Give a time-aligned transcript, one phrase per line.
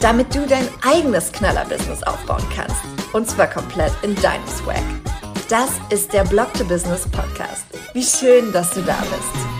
[0.00, 2.76] Damit du dein eigenes Knaller-Business aufbauen kannst.
[3.12, 4.82] Und zwar komplett in deinem Swag.
[5.48, 7.64] Das ist der Blog to Business Podcast.
[7.94, 9.57] Wie schön, dass du da bist.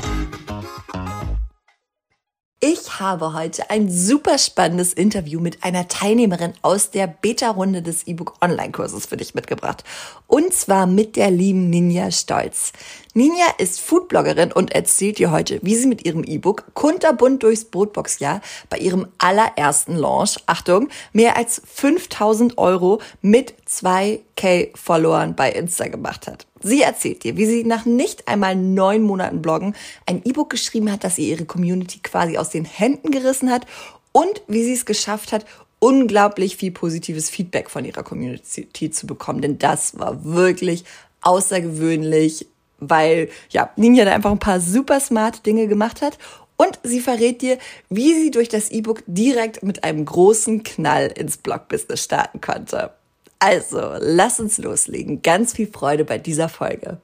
[2.60, 8.34] Ich habe heute ein super spannendes Interview mit einer Teilnehmerin aus der Beta-Runde des E-Book
[8.40, 9.84] Online-Kurses für dich mitgebracht.
[10.26, 12.72] Und zwar mit der lieben Ninja Stolz.
[13.14, 18.40] Ninja ist Foodbloggerin und erzählt dir heute, wie sie mit ihrem E-Book Kunterbunt durchs Brotboxjahr
[18.68, 26.26] bei ihrem allerersten Launch, Achtung, mehr als 5000 Euro mit 2k Followern bei Insta gemacht
[26.26, 26.47] hat.
[26.62, 29.74] Sie erzählt dir, wie sie nach nicht einmal neun Monaten Bloggen
[30.06, 33.66] ein E-Book geschrieben hat, das ihr ihre Community quasi aus den Händen gerissen hat
[34.12, 35.46] und wie sie es geschafft hat,
[35.78, 39.40] unglaublich viel positives Feedback von ihrer Community zu bekommen.
[39.40, 40.84] Denn das war wirklich
[41.20, 42.46] außergewöhnlich,
[42.80, 46.18] weil ja, Ninja da einfach ein paar super smart Dinge gemacht hat.
[46.56, 51.36] Und sie verrät dir, wie sie durch das E-Book direkt mit einem großen Knall ins
[51.36, 52.90] Blog-Business starten konnte.
[53.38, 55.22] Also, lass uns loslegen.
[55.22, 57.00] Ganz viel Freude bei dieser Folge.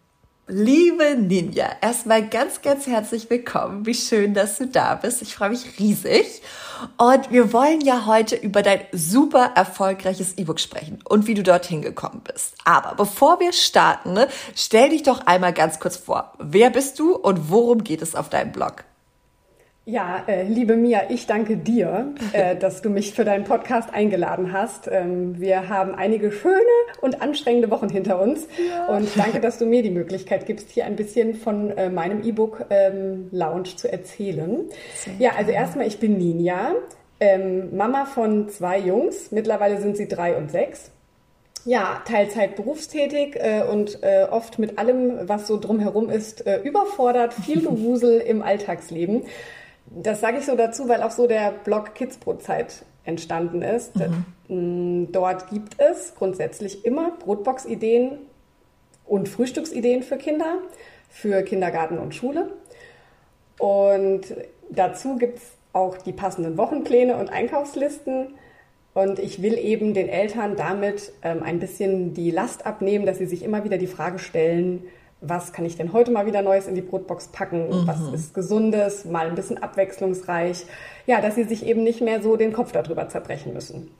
[0.46, 3.86] Liebe Ninja, erstmal ganz, ganz herzlich willkommen.
[3.86, 5.22] Wie schön, dass du da bist.
[5.22, 6.42] Ich freue mich riesig.
[6.98, 11.80] Und wir wollen ja heute über dein super erfolgreiches E-Book sprechen und wie du dorthin
[11.80, 12.56] gekommen bist.
[12.64, 16.34] Aber bevor wir starten, ne, stell dich doch einmal ganz kurz vor.
[16.38, 18.84] Wer bist du und worum geht es auf deinem Blog?
[19.86, 24.50] Ja, äh, liebe Mia, ich danke dir, äh, dass du mich für deinen Podcast eingeladen
[24.50, 24.88] hast.
[24.90, 26.56] Ähm, wir haben einige schöne
[27.02, 28.86] und anstrengende Wochen hinter uns ja.
[28.86, 32.64] und danke, dass du mir die Möglichkeit gibst, hier ein bisschen von äh, meinem E-Book
[32.70, 34.64] ähm, Lounge zu erzählen.
[34.94, 36.72] Sehr ja, also erstmal, ich bin Ninja,
[37.20, 39.32] ähm, Mama von zwei Jungs.
[39.32, 40.92] Mittlerweile sind sie drei und sechs.
[41.66, 47.34] Ja, Teilzeit berufstätig äh, und äh, oft mit allem, was so drumherum ist, äh, überfordert,
[47.34, 49.24] viel Gewusel im Alltagsleben.
[49.96, 53.92] Das sage ich so dazu, weil auch so der Blog Kidsbrotzeit entstanden ist.
[54.48, 55.08] Mhm.
[55.12, 58.18] Dort gibt es grundsätzlich immer Brotbox-Ideen
[59.04, 60.58] und Frühstücksideen für Kinder,
[61.08, 62.50] für Kindergarten und Schule.
[63.58, 64.22] Und
[64.70, 68.34] dazu gibt es auch die passenden Wochenpläne und Einkaufslisten.
[68.94, 73.26] Und ich will eben den Eltern damit ähm, ein bisschen die Last abnehmen, dass sie
[73.26, 74.84] sich immer wieder die Frage stellen,
[75.26, 77.86] was kann ich denn heute mal wieder Neues in die Brotbox packen, mhm.
[77.86, 80.64] was ist gesundes, mal ein bisschen abwechslungsreich.
[81.06, 83.90] Ja, dass sie sich eben nicht mehr so den Kopf darüber zerbrechen müssen.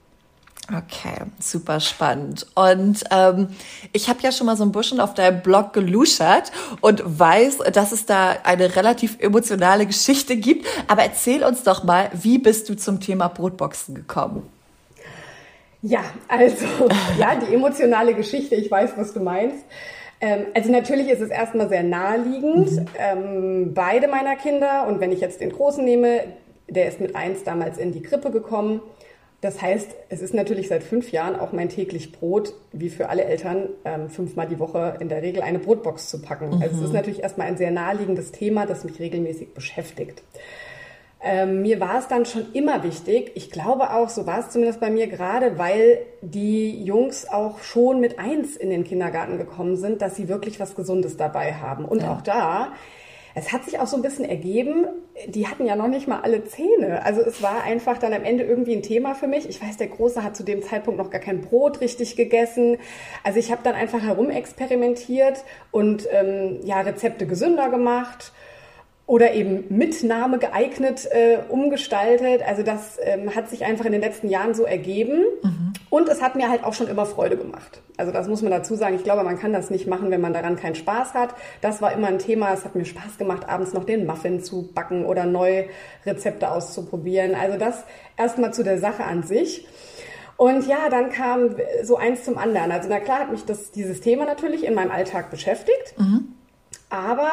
[0.73, 2.47] Okay, super spannend.
[2.55, 3.49] Und ähm,
[3.93, 7.93] ich habe ja schon mal so ein bisschen auf deinem Blog geluschert und weiß, dass
[7.93, 10.67] es da eine relativ emotionale Geschichte gibt.
[10.89, 14.49] Aber erzähl uns doch mal, wie bist du zum Thema Brotboxen gekommen?
[15.83, 16.65] Ja, also,
[17.19, 19.67] ja, die emotionale Geschichte, ich weiß, was du meinst.
[20.25, 22.73] Ähm, also natürlich ist es erstmal sehr naheliegend.
[22.73, 22.87] Mhm.
[22.99, 26.21] Ähm, beide meiner Kinder, und wenn ich jetzt den Großen nehme,
[26.67, 28.81] der ist mit eins damals in die Krippe gekommen.
[29.43, 33.25] Das heißt, es ist natürlich seit fünf Jahren auch mein täglich Brot, wie für alle
[33.25, 36.47] Eltern, ähm, fünfmal die Woche in der Regel eine Brotbox zu packen.
[36.47, 36.63] Mhm.
[36.63, 36.95] Also es ist mhm.
[36.95, 40.23] natürlich erstmal ein sehr naheliegendes Thema, das mich regelmäßig beschäftigt.
[41.27, 44.79] Ähm, mir war es dann schon immer wichtig, ich glaube auch, so war es zumindest
[44.79, 50.03] bei mir gerade, weil die Jungs auch schon mit eins in den Kindergarten gekommen sind,
[50.03, 51.87] dass sie wirklich was Gesundes dabei haben.
[51.87, 52.13] Und ja.
[52.13, 52.73] auch da,
[53.35, 54.87] es hat sich auch so ein bisschen ergeben,
[55.27, 57.03] die hatten ja noch nicht mal alle Zähne.
[57.07, 59.49] Also es war einfach dann am Ende irgendwie ein Thema für mich.
[59.49, 62.77] Ich weiß, der Große hat zu dem Zeitpunkt noch gar kein Brot richtig gegessen.
[63.23, 68.33] Also ich habe dann einfach herumexperimentiert und ähm, ja Rezepte gesünder gemacht
[69.07, 72.41] oder eben Mitnahme geeignet äh, umgestaltet.
[72.47, 75.25] Also das ähm, hat sich einfach in den letzten Jahren so ergeben.
[75.43, 75.73] Mhm.
[75.91, 77.83] Und es hat mir halt auch schon immer Freude gemacht.
[77.99, 78.97] Also das muss man dazu sagen.
[78.97, 81.35] Ich glaube, man kann das nicht machen, wenn man daran keinen Spaß hat.
[81.61, 82.53] Das war immer ein Thema.
[82.55, 85.67] Es hat mir Spaß gemacht, abends noch den Muffin zu backen oder neue
[86.07, 87.35] Rezepte auszuprobieren.
[87.35, 87.85] Also das
[88.17, 89.69] erstmal zu der Sache an sich.
[90.37, 92.73] Und ja, dann kam so eins zum anderen.
[92.73, 95.95] Also na klar hat mich das, dieses Thema natürlich in meinem Alltag beschäftigt.
[95.99, 96.35] Mhm.
[96.89, 97.31] Aber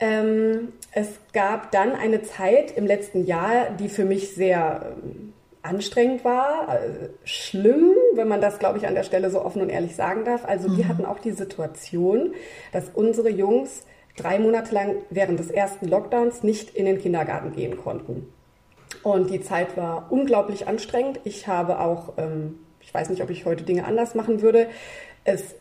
[0.00, 5.32] ähm, es gab dann eine Zeit im letzten Jahr, die für mich sehr ähm,
[5.62, 9.68] anstrengend war, äh, schlimm, wenn man das, glaube ich, an der Stelle so offen und
[9.68, 10.44] ehrlich sagen darf.
[10.44, 10.78] Also mhm.
[10.78, 12.34] wir hatten auch die Situation,
[12.72, 13.84] dass unsere Jungs
[14.16, 18.32] drei Monate lang während des ersten Lockdowns nicht in den Kindergarten gehen konnten.
[19.02, 21.20] Und die Zeit war unglaublich anstrengend.
[21.24, 24.68] Ich habe auch ähm, ich weiß nicht, ob ich heute Dinge anders machen würde,
[25.24, 25.54] ist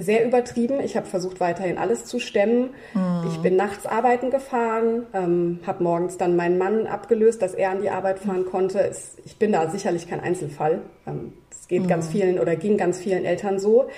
[0.00, 0.80] sehr übertrieben.
[0.80, 2.70] Ich habe versucht, weiterhin alles zu stemmen.
[2.94, 3.28] Mhm.
[3.28, 7.82] Ich bin nachts arbeiten gefahren, ähm, habe morgens dann meinen Mann abgelöst, dass er an
[7.82, 8.80] die Arbeit fahren konnte.
[8.80, 10.80] Es, ich bin da sicherlich kein Einzelfall.
[11.06, 11.88] Ähm, es geht mhm.
[11.88, 13.88] ganz vielen oder ging ganz vielen Eltern so.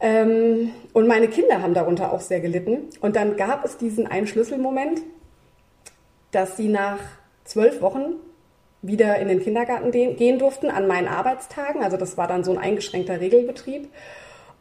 [0.00, 2.88] Ähm, und meine Kinder haben darunter auch sehr gelitten.
[3.00, 5.00] Und dann gab es diesen einen Schlüsselmoment,
[6.32, 6.98] dass sie nach
[7.44, 8.16] zwölf Wochen
[8.82, 11.82] wieder in den Kindergarten gehen durften an meinen Arbeitstagen.
[11.82, 13.88] Also das war dann so ein eingeschränkter Regelbetrieb.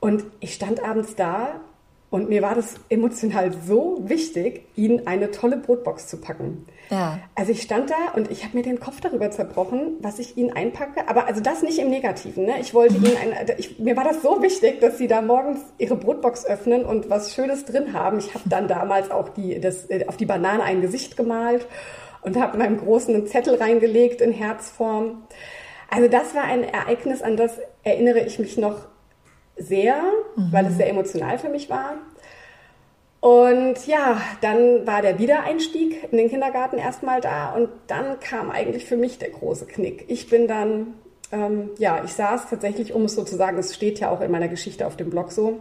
[0.03, 1.61] Und ich stand abends da
[2.09, 6.65] und mir war das emotional so wichtig, ihnen eine tolle Brotbox zu packen.
[6.89, 7.19] Ja.
[7.35, 10.51] Also ich stand da und ich habe mir den Kopf darüber zerbrochen, was ich ihnen
[10.51, 11.07] einpacke.
[11.07, 12.43] Aber also das nicht im Negativen.
[12.43, 12.55] Ne?
[12.59, 15.95] Ich wollte ihnen ein, ich, mir war das so wichtig, dass sie da morgens ihre
[15.95, 18.19] Brotbox öffnen und was Schönes drin haben.
[18.19, 21.65] Ich habe dann damals auch die, das, äh, auf die Banane ein Gesicht gemalt
[22.23, 25.23] und habe meinem Großen einen Zettel reingelegt in Herzform.
[25.89, 28.92] Also das war ein Ereignis, an das erinnere ich mich noch
[29.57, 30.01] sehr,
[30.35, 30.51] mhm.
[30.51, 31.95] weil es sehr emotional für mich war.
[33.23, 38.85] Und ja, dann war der Wiedereinstieg in den Kindergarten erstmal da und dann kam eigentlich
[38.85, 40.03] für mich der große Knick.
[40.09, 40.95] Ich bin dann,
[41.31, 44.29] ähm, ja, ich saß tatsächlich, um es so zu sagen, es steht ja auch in
[44.29, 45.59] meiner Geschichte auf dem Blog so.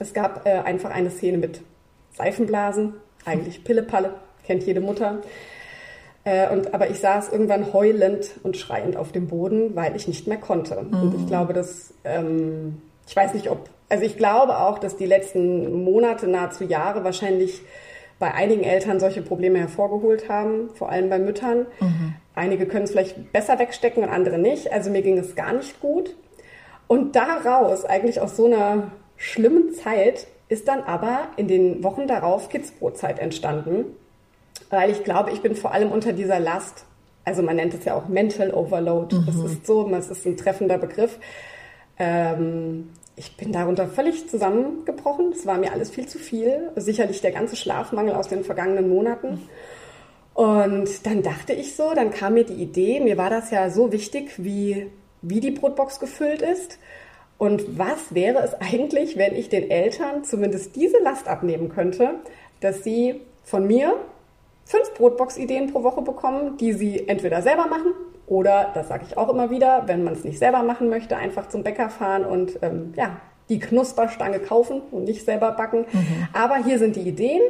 [0.00, 1.60] Es gab äh, einfach eine Szene mit
[2.14, 4.14] Seifenblasen, eigentlich Pillepalle,
[4.44, 5.22] kennt jede Mutter.
[6.24, 10.26] Äh, und, aber ich saß irgendwann heulend und schreiend auf dem Boden, weil ich nicht
[10.26, 10.82] mehr konnte.
[10.82, 11.00] Mhm.
[11.00, 15.06] Und ich glaube, dass, ähm, ich weiß nicht, ob, also ich glaube auch, dass die
[15.06, 17.62] letzten Monate, nahezu Jahre wahrscheinlich
[18.20, 21.66] bei einigen Eltern solche Probleme hervorgeholt haben, vor allem bei Müttern.
[21.80, 22.14] Mhm.
[22.34, 24.72] Einige können es vielleicht besser wegstecken und andere nicht.
[24.72, 26.14] Also mir ging es gar nicht gut.
[26.86, 32.48] Und daraus, eigentlich aus so einer schlimmen Zeit, ist dann aber in den Wochen darauf
[32.48, 33.96] Kidsbrotzeit entstanden
[34.70, 36.84] weil ich glaube, ich bin vor allem unter dieser Last,
[37.24, 39.26] also man nennt es ja auch Mental Overload, mhm.
[39.26, 41.18] das ist so, das ist ein treffender Begriff.
[41.98, 45.32] Ähm, ich bin darunter völlig zusammengebrochen.
[45.32, 46.70] Es war mir alles viel zu viel.
[46.76, 49.48] Sicherlich der ganze Schlafmangel aus den vergangenen Monaten.
[50.34, 53.90] Und dann dachte ich so, dann kam mir die Idee, mir war das ja so
[53.90, 54.88] wichtig, wie,
[55.20, 56.78] wie die Brotbox gefüllt ist.
[57.38, 62.14] Und was wäre es eigentlich, wenn ich den Eltern zumindest diese Last abnehmen könnte,
[62.60, 63.96] dass sie von mir
[64.64, 67.92] fünf Brotbox-Ideen pro Woche bekommen, die sie entweder selber machen
[68.28, 71.48] oder, das sage ich auch immer wieder, wenn man es nicht selber machen möchte, einfach
[71.48, 73.16] zum Bäcker fahren und ähm, ja,
[73.48, 75.86] die Knusperstange kaufen und nicht selber backen.
[75.90, 76.28] Mhm.
[76.32, 77.42] Aber hier sind die Ideen.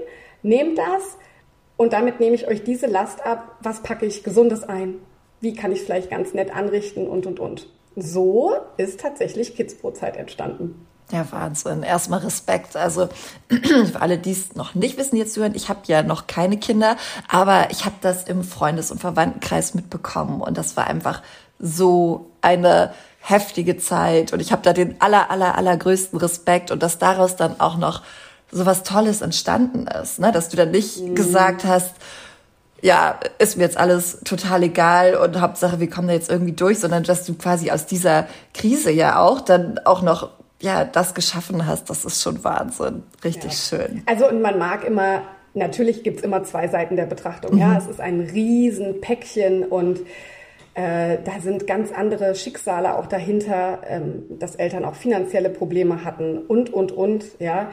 [0.43, 1.19] Nehmt das
[1.77, 3.57] und damit nehme ich euch diese Last ab.
[3.61, 4.97] Was packe ich Gesundes ein?
[5.41, 7.69] Wie kann ich es vielleicht ganz nett anrichten und und und.
[7.97, 10.87] So ist tatsächlich Kidsbrotzeit entstanden.
[11.11, 11.83] Ja, Wahnsinn.
[11.83, 12.77] Erstmal Respekt.
[12.77, 13.09] Also
[13.49, 16.97] für alle, die es noch nicht wissen, jetzt hören, ich habe ja noch keine Kinder,
[17.29, 21.23] aber ich habe das im Freundes- und Verwandtenkreis mitbekommen und das war einfach
[21.59, 26.99] so eine heftige Zeit und ich habe da den aller, aller, allergrößten Respekt und dass
[26.99, 28.03] daraus dann auch noch
[28.51, 30.33] so was Tolles entstanden ist, ne?
[30.33, 31.15] dass du dann nicht mhm.
[31.15, 31.95] gesagt hast,
[32.81, 36.79] ja, ist mir jetzt alles total egal und Hauptsache, wir kommen da jetzt irgendwie durch,
[36.79, 41.67] sondern dass du quasi aus dieser Krise ja auch dann auch noch ja, das geschaffen
[41.67, 43.05] hast, das ist schon Wahnsinn.
[43.25, 43.79] Richtig ja.
[43.79, 44.03] schön.
[44.07, 45.23] Also und man mag immer,
[45.55, 47.55] natürlich gibt's immer zwei Seiten der Betrachtung.
[47.55, 47.59] Mhm.
[47.59, 50.01] Ja, es ist ein Riesenpäckchen und
[50.75, 56.39] äh, da sind ganz andere Schicksale auch dahinter, ähm, dass Eltern auch finanzielle Probleme hatten
[56.39, 57.71] und, und, und, ja.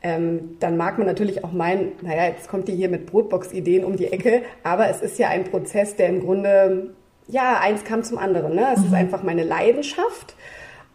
[0.00, 3.96] Ähm, dann mag man natürlich auch meinen, naja, jetzt kommt die hier mit Brotbox-Ideen um
[3.96, 6.94] die Ecke, aber es ist ja ein Prozess, der im Grunde,
[7.26, 8.54] ja, eins kam zum anderen.
[8.54, 8.64] Ne?
[8.74, 8.86] Es mhm.
[8.86, 10.36] ist einfach meine Leidenschaft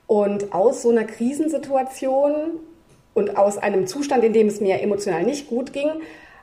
[0.07, 2.59] und aus so einer Krisensituation
[3.13, 5.89] und aus einem Zustand, in dem es mir emotional nicht gut ging,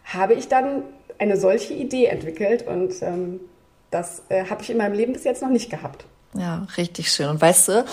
[0.05, 0.83] habe ich dann
[1.19, 3.41] eine solche Idee entwickelt und ähm,
[3.91, 6.05] das äh, habe ich in meinem Leben bis jetzt noch nicht gehabt.
[6.35, 7.29] Ja, richtig schön.
[7.29, 7.85] Und weißt du,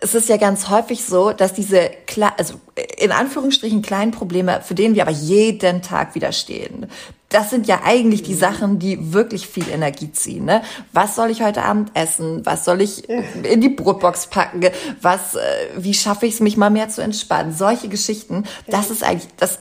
[0.00, 1.90] es ist ja ganz häufig so, dass diese,
[2.36, 2.54] also
[2.98, 6.86] in Anführungsstrichen kleinen Probleme, für denen wir aber jeden Tag widerstehen,
[7.28, 10.46] das sind ja eigentlich die Sachen, die wirklich viel Energie ziehen.
[10.46, 10.62] Ne?
[10.92, 12.44] Was soll ich heute Abend essen?
[12.46, 14.64] Was soll ich in die Brotbox packen?
[15.02, 15.40] Was, äh,
[15.76, 17.52] wie schaffe ich es, mich mal mehr zu entspannen?
[17.52, 19.58] Solche Geschichten, das ist eigentlich, das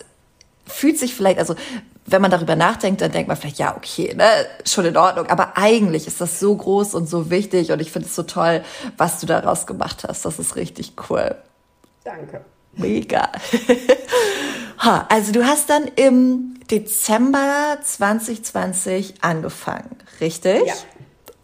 [0.65, 1.55] fühlt sich vielleicht, also
[2.07, 4.25] wenn man darüber nachdenkt, dann denkt man vielleicht, ja, okay, ne,
[4.65, 5.27] schon in Ordnung.
[5.27, 8.63] Aber eigentlich ist das so groß und so wichtig und ich finde es so toll,
[8.95, 10.23] was du daraus gemacht hast.
[10.23, 11.35] Das ist richtig cool.
[12.05, 12.41] Danke.
[12.73, 13.29] Mega.
[14.77, 20.65] ha, also du hast dann im Dezember 2020 angefangen, richtig?
[20.65, 20.73] Ja.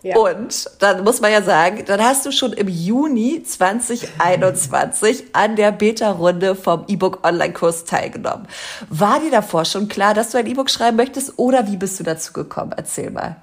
[0.04, 0.18] Ja.
[0.18, 5.72] Und dann muss man ja sagen, dann hast du schon im Juni 2021 an der
[5.72, 8.50] Beta-Runde vom E-Book Online-Kurs teilgenommen.
[8.90, 12.04] War dir davor schon klar, dass du ein E-Book schreiben möchtest oder wie bist du
[12.04, 12.74] dazu gekommen?
[12.76, 13.38] Erzähl mal.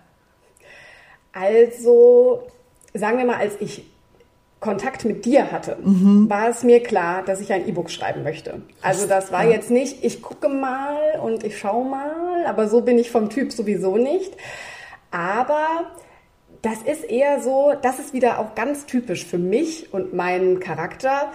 [1.33, 2.47] Also,
[2.93, 3.87] sagen wir mal, als ich
[4.61, 6.29] Kontakt mit dir hatte, mhm.
[6.29, 8.61] war es mir klar, dass ich ein E-Book schreiben möchte.
[8.83, 12.99] Also das war jetzt nicht, ich gucke mal und ich schaue mal, aber so bin
[12.99, 14.37] ich vom Typ sowieso nicht.
[15.11, 15.87] Aber
[16.63, 21.31] das ist eher so, das ist wieder auch ganz typisch für mich und meinen Charakter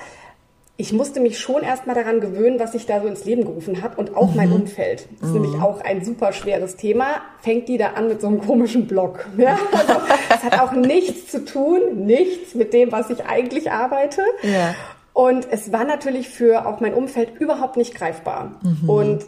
[0.77, 3.96] ich musste mich schon erstmal daran gewöhnen, was ich da so ins Leben gerufen habe
[3.96, 4.36] und auch mhm.
[4.36, 5.08] mein Umfeld.
[5.20, 5.41] Das ist mhm.
[5.41, 7.22] nämlich auch ein super schweres Thema.
[7.41, 9.25] Fängt die da an mit so einem komischen Blog.
[9.38, 9.58] Ja?
[9.72, 9.94] Also,
[10.29, 14.22] es hat auch nichts zu tun, nichts mit dem, was ich eigentlich arbeite.
[14.41, 14.75] Ja.
[15.13, 18.60] Und es war natürlich für auch mein Umfeld überhaupt nicht greifbar.
[18.62, 18.89] Mhm.
[18.89, 19.25] Und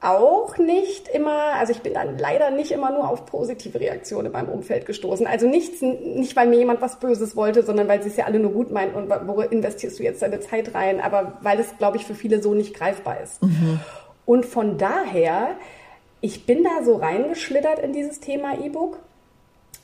[0.00, 4.32] auch nicht immer, also ich bin dann leider nicht immer nur auf positive Reaktionen in
[4.32, 5.26] meinem Umfeld gestoßen.
[5.26, 8.38] Also nichts, nicht weil mir jemand was Böses wollte, sondern weil sie es ja alle
[8.38, 11.98] nur gut meinen und wo investierst du jetzt deine Zeit rein, aber weil es, glaube
[11.98, 13.42] ich, für viele so nicht greifbar ist.
[13.42, 13.80] Mhm.
[14.24, 15.56] Und von daher,
[16.22, 18.98] ich bin da so reingeschlittert in dieses Thema E-Book.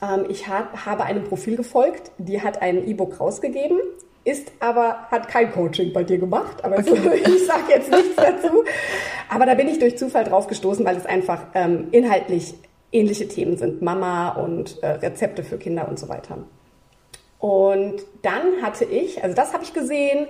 [0.01, 3.79] Ähm, ich hab, habe einem Profil gefolgt, die hat ein E-Book rausgegeben
[4.27, 6.97] ist aber, hat kein Coaching bei dir gemacht, aber okay.
[6.97, 8.65] so, ich sage jetzt nichts dazu.
[9.29, 12.55] Aber da bin ich durch Zufall drauf gestoßen, weil es einfach ähm, inhaltlich
[12.91, 13.83] ähnliche Themen sind.
[13.83, 16.39] Mama und äh, Rezepte für Kinder und so weiter.
[17.39, 20.27] Und dann hatte ich, also das habe ich gesehen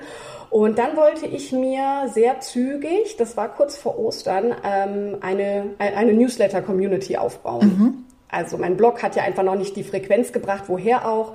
[0.51, 6.13] und dann wollte ich mir sehr zügig, das war kurz vor Ostern, ähm, eine, eine
[6.13, 7.67] Newsletter-Community aufbauen.
[7.67, 8.05] Mhm.
[8.29, 11.33] Also mein Blog hat ja einfach noch nicht die Frequenz gebracht, woher auch.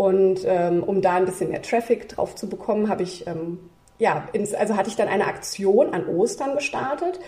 [0.00, 3.58] Und ähm, um da ein bisschen mehr Traffic drauf zu bekommen, habe ich, ähm,
[3.98, 7.20] ja, ins, also hatte ich dann eine Aktion an Ostern gestartet,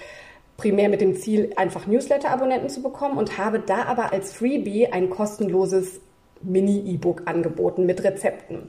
[0.57, 5.11] primär mit dem Ziel, einfach Newsletter-Abonnenten zu bekommen und habe da aber als Freebie ein
[5.11, 6.00] kostenloses
[6.41, 8.69] Mini-E-Book angeboten mit Rezepten.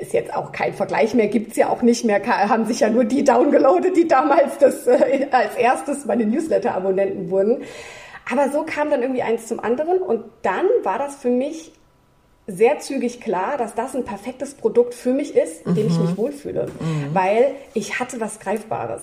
[0.00, 3.04] Ist jetzt auch kein Vergleich mehr, gibt's ja auch nicht mehr, haben sich ja nur
[3.04, 7.62] die downgeloadet, die damals das, äh, als erstes meine Newsletter-Abonnenten wurden.
[8.28, 11.77] Aber so kam dann irgendwie eins zum anderen und dann war das für mich
[12.48, 15.92] sehr zügig klar, dass das ein perfektes Produkt für mich ist, in dem mhm.
[15.92, 17.14] ich mich wohlfühle, mhm.
[17.14, 19.02] weil ich hatte was Greifbares.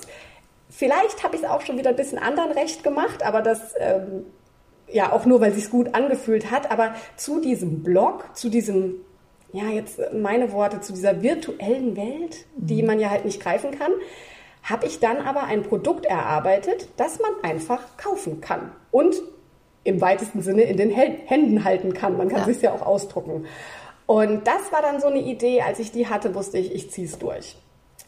[0.70, 4.26] Vielleicht habe ich es auch schon wieder ein bisschen anderen recht gemacht, aber das ähm,
[4.92, 6.72] ja auch nur, weil es sich gut angefühlt hat.
[6.72, 8.96] Aber zu diesem Blog, zu diesem
[9.54, 12.88] ja jetzt meine Worte, zu dieser virtuellen Welt, die mhm.
[12.88, 13.92] man ja halt nicht greifen kann,
[14.64, 19.16] habe ich dann aber ein Produkt erarbeitet, das man einfach kaufen kann und
[19.86, 22.18] im weitesten Sinne in den Händen halten kann.
[22.18, 22.46] Man kann ja.
[22.46, 23.46] sich ja auch ausdrucken.
[24.08, 27.08] Und das war dann so eine Idee, als ich die hatte, wusste ich, ich ziehe
[27.08, 27.56] es durch.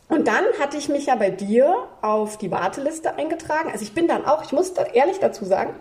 [0.10, 3.70] Und dann hatte ich mich ja bei dir auf die Warteliste eingetragen.
[3.72, 5.74] Also ich bin dann auch, ich muss ehrlich dazu sagen,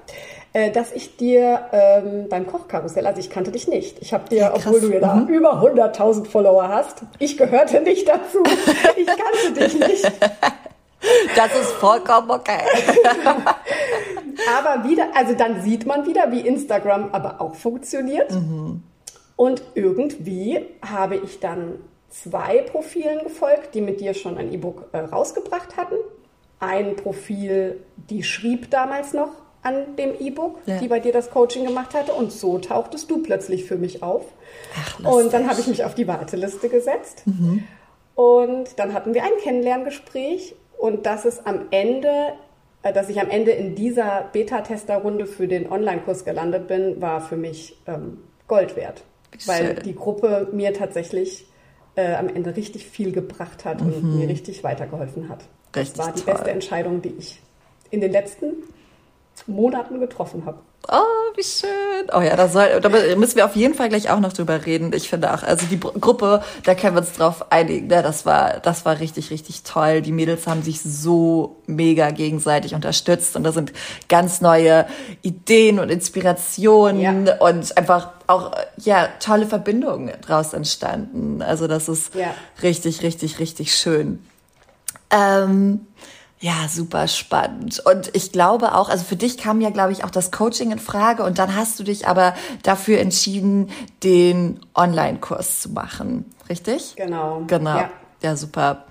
[0.53, 3.99] äh, dass ich dir ähm, beim Kochkarussell, also ich kannte dich nicht.
[4.01, 5.29] Ich habe dir, ja, obwohl du ja da mhm.
[5.29, 8.43] über 100.000 Follower hast, ich gehörte nicht dazu.
[8.97, 10.13] Ich kannte dich nicht.
[11.35, 12.63] Das ist vollkommen okay.
[14.59, 18.33] aber wieder, also dann sieht man wieder, wie Instagram aber auch funktioniert.
[18.33, 18.83] Mhm.
[19.37, 24.99] Und irgendwie habe ich dann zwei Profilen gefolgt, die mit dir schon ein E-Book äh,
[24.99, 25.97] rausgebracht hatten.
[26.59, 29.31] Ein Profil, die schrieb damals noch
[29.63, 30.79] an dem E-Book, ja.
[30.79, 32.13] die bei dir das Coaching gemacht hatte.
[32.13, 34.25] Und so tauchtest du plötzlich für mich auf.
[34.79, 37.23] Ach, und dann habe ich mich auf die Warteliste gesetzt.
[37.27, 37.65] Mhm.
[38.15, 40.55] Und dann hatten wir ein Kennenlerngespräch.
[40.79, 42.35] Und das ist am Ende
[42.87, 47.37] äh, dass ich am Ende in dieser Beta-Tester-Runde für den Online-Kurs gelandet bin, war für
[47.37, 49.03] mich ähm, Gold wert.
[49.47, 51.47] Weil die Gruppe mir tatsächlich
[51.97, 53.93] äh, am Ende richtig viel gebracht hat mhm.
[53.93, 55.45] und mir richtig weitergeholfen hat.
[55.75, 56.35] Richtig das war die toll.
[56.35, 57.41] beste Entscheidung, die ich
[57.91, 58.53] in den letzten
[59.47, 60.59] Monaten getroffen habe.
[60.89, 62.07] Oh, wie schön.
[62.15, 64.93] Oh ja, da, soll, da müssen wir auf jeden Fall gleich auch noch drüber reden.
[64.95, 67.89] Ich finde auch, also die Gruppe, da können wir uns drauf einigen.
[67.89, 68.03] Ne?
[68.03, 70.01] Das war, das war richtig, richtig toll.
[70.01, 73.73] Die Mädels haben sich so mega gegenseitig unterstützt und da sind
[74.09, 74.87] ganz neue
[75.23, 77.37] Ideen und Inspirationen ja.
[77.39, 81.43] und einfach auch, ja, tolle Verbindungen draus entstanden.
[81.43, 82.33] Also das ist ja.
[82.63, 84.21] richtig, richtig, richtig schön.
[85.11, 85.87] Ähm,
[86.47, 87.83] ja, super spannend.
[87.85, 90.79] Und ich glaube auch, also für dich kam ja, glaube ich, auch das Coaching in
[90.79, 93.69] Frage und dann hast du dich aber dafür entschieden,
[94.05, 96.95] den Online-Kurs zu machen, richtig?
[96.95, 97.43] Genau.
[97.49, 97.77] Genau.
[97.77, 97.91] Ja,
[98.23, 98.85] ja super.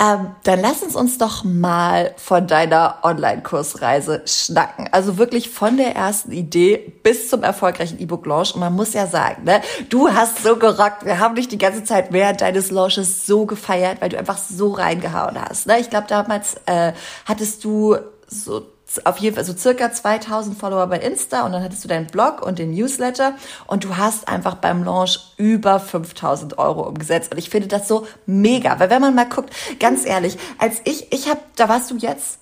[0.00, 4.88] Ähm, dann lass uns uns doch mal von deiner Online-Kursreise schnacken.
[4.90, 8.54] Also wirklich von der ersten Idee bis zum erfolgreichen E-Book-Launch.
[8.54, 11.04] Und man muss ja sagen, ne, du hast so gerockt.
[11.04, 14.72] Wir haben dich die ganze Zeit während deines Launches so gefeiert, weil du einfach so
[14.72, 15.66] reingehauen hast.
[15.66, 15.78] Ne?
[15.78, 16.92] Ich glaube, damals äh,
[17.26, 17.96] hattest du
[18.26, 18.71] so
[19.04, 22.42] auf jeden Fall so circa 2000 Follower bei Insta und dann hattest du deinen Blog
[22.42, 23.34] und den Newsletter
[23.66, 27.32] und du hast einfach beim Launch über 5000 Euro umgesetzt.
[27.32, 31.12] Und ich finde das so mega, weil wenn man mal guckt, ganz ehrlich, als ich,
[31.12, 32.41] ich habe, da warst du jetzt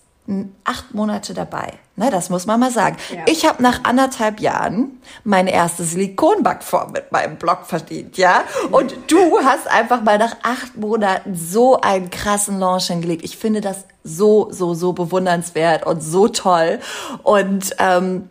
[0.64, 1.74] acht Monate dabei.
[1.96, 2.96] Ne, das muss man mal sagen.
[3.12, 3.24] Ja.
[3.26, 8.44] Ich habe nach anderthalb Jahren meine erste Silikonbackform mit meinem Blog verdient, ja.
[8.70, 13.22] Und du hast einfach mal nach acht Monaten so einen krassen Launch hingelegt.
[13.22, 16.78] Ich finde das so, so, so bewundernswert und so toll.
[17.22, 18.29] Und ähm,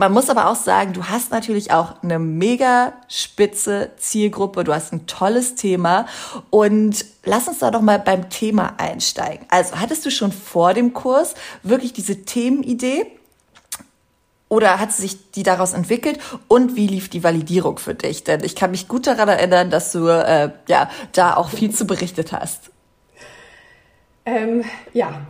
[0.00, 4.94] man muss aber auch sagen, du hast natürlich auch eine mega spitze Zielgruppe, du hast
[4.94, 6.06] ein tolles Thema
[6.48, 9.44] und lass uns da doch mal beim Thema einsteigen.
[9.50, 13.08] Also, hattest du schon vor dem Kurs wirklich diese Themenidee?
[14.48, 16.18] Oder hat sich die daraus entwickelt?
[16.48, 18.24] Und wie lief die Validierung für dich?
[18.24, 21.86] Denn ich kann mich gut daran erinnern, dass du äh, ja da auch viel zu
[21.86, 22.70] berichtet hast.
[24.24, 24.64] Ähm,
[24.94, 25.20] ja,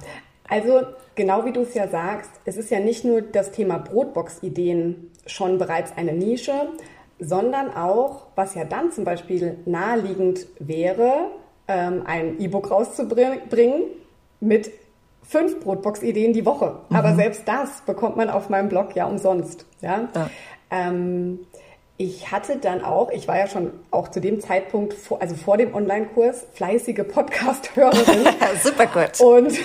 [0.48, 0.82] also
[1.20, 5.58] genau wie du es ja sagst, es ist ja nicht nur das Thema Brotbox-Ideen schon
[5.58, 6.70] bereits eine Nische,
[7.18, 11.26] sondern auch, was ja dann zum Beispiel naheliegend wäre,
[11.68, 13.82] ähm, ein E-Book rauszubringen
[14.40, 14.70] mit
[15.22, 16.78] fünf Brotbox-Ideen die Woche.
[16.88, 16.96] Mhm.
[16.96, 19.66] Aber selbst das bekommt man auf meinem Blog ja umsonst.
[19.82, 20.08] Ja?
[20.14, 20.30] ja.
[20.70, 21.40] Ähm,
[22.00, 25.58] ich hatte dann auch, ich war ja schon auch zu dem Zeitpunkt, vor, also vor
[25.58, 28.26] dem Online-Kurs, fleißige Podcast-Hörerin.
[28.64, 29.20] Super gut.
[29.20, 29.58] Und,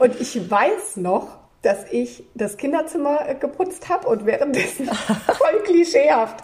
[0.00, 1.28] und ich weiß noch,
[1.62, 4.86] dass ich das Kinderzimmer geputzt habe und währenddessen
[5.26, 6.42] voll klischeehaft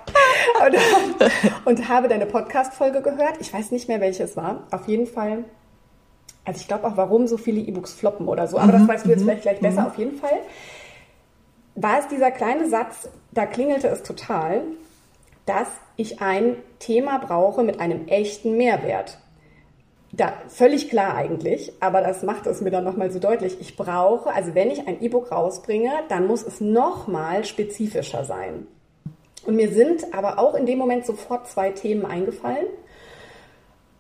[0.65, 0.77] und,
[1.65, 3.41] und habe deine Podcast-Folge gehört.
[3.41, 4.69] Ich weiß nicht mehr, welche es war.
[4.71, 5.43] Auf jeden Fall.
[6.45, 8.59] Also ich glaube auch, warum so viele E-Books floppen oder so.
[8.59, 9.81] Aber mhm, das weißt du jetzt mhm, vielleicht gleich besser.
[9.81, 9.87] Mhm.
[9.89, 10.39] Auf jeden Fall
[11.75, 14.63] war es dieser kleine Satz, da klingelte es total
[15.47, 19.19] dass ich ein Thema brauche mit einem echten Mehrwert.
[20.13, 23.61] Da, völlig klar eigentlich, aber das macht es mir dann nochmal so deutlich.
[23.61, 28.67] Ich brauche, also wenn ich ein E-Book rausbringe, dann muss es nochmal spezifischer sein.
[29.45, 32.67] Und mir sind aber auch in dem Moment sofort zwei Themen eingefallen.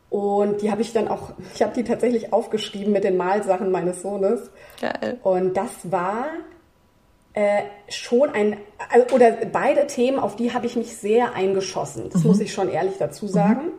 [0.08, 4.02] Und die habe ich dann auch, ich habe die tatsächlich aufgeschrieben mit den Malsachen meines
[4.02, 4.50] Sohnes.
[4.80, 5.18] Geil.
[5.22, 6.26] Und das war
[7.36, 8.56] äh, schon ein,
[8.90, 12.08] also, oder beide Themen, auf die habe ich mich sehr eingeschossen.
[12.10, 12.28] Das mhm.
[12.28, 13.66] muss ich schon ehrlich dazu sagen.
[13.66, 13.72] Mhm.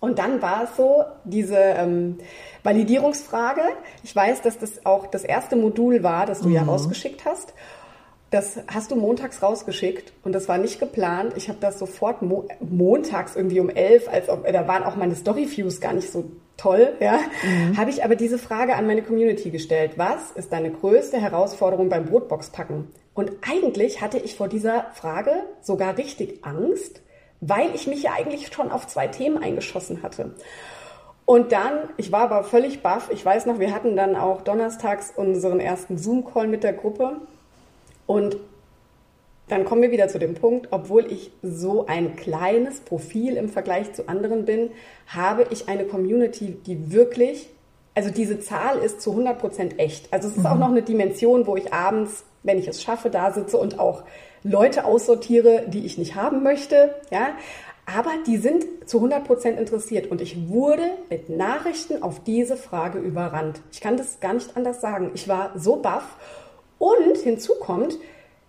[0.00, 2.18] Und dann war es so, diese ähm,
[2.62, 3.60] Validierungsfrage.
[4.02, 6.54] Ich weiß, dass das auch das erste Modul war, das du mhm.
[6.54, 7.52] ja rausgeschickt hast.
[8.30, 11.34] Das hast du montags rausgeschickt und das war nicht geplant.
[11.36, 15.16] Ich habe das sofort mo montags irgendwie um elf, als ob, da waren auch meine
[15.16, 17.76] Story-Views gar nicht so toll, ja, mhm.
[17.76, 19.92] habe ich aber diese Frage an meine Community gestellt.
[19.96, 22.88] Was ist deine größte Herausforderung beim Brotboxpacken?
[23.14, 27.02] Und eigentlich hatte ich vor dieser Frage sogar richtig Angst,
[27.40, 30.34] weil ich mich ja eigentlich schon auf zwei Themen eingeschossen hatte.
[31.24, 33.08] Und dann, ich war aber völlig baff.
[33.12, 37.16] Ich weiß noch, wir hatten dann auch donnerstags unseren ersten Zoom-Call mit der Gruppe.
[38.06, 38.36] Und
[39.50, 43.92] dann kommen wir wieder zu dem Punkt, obwohl ich so ein kleines Profil im Vergleich
[43.92, 44.70] zu anderen bin,
[45.06, 47.48] habe ich eine Community, die wirklich,
[47.94, 50.12] also diese Zahl ist zu 100 Prozent echt.
[50.12, 50.46] Also es ist mhm.
[50.46, 54.04] auch noch eine Dimension, wo ich abends, wenn ich es schaffe, da sitze und auch
[54.42, 57.30] Leute aussortiere, die ich nicht haben möchte, ja.
[57.86, 62.98] Aber die sind zu 100 Prozent interessiert und ich wurde mit Nachrichten auf diese Frage
[62.98, 63.60] überrannt.
[63.72, 65.10] Ich kann das gar nicht anders sagen.
[65.14, 66.16] Ich war so baff.
[66.78, 67.98] Und hinzu kommt,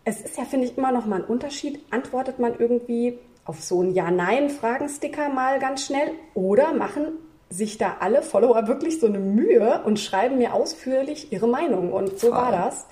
[0.03, 1.79] es ist ja, finde ich, immer noch mal ein Unterschied.
[1.91, 7.13] Antwortet man irgendwie auf so einen Ja-Nein-Fragensticker mal ganz schnell oder machen
[7.49, 11.91] sich da alle Follower wirklich so eine Mühe und schreiben mir ausführlich ihre Meinung.
[11.91, 12.37] Und so Voll.
[12.37, 12.85] war das.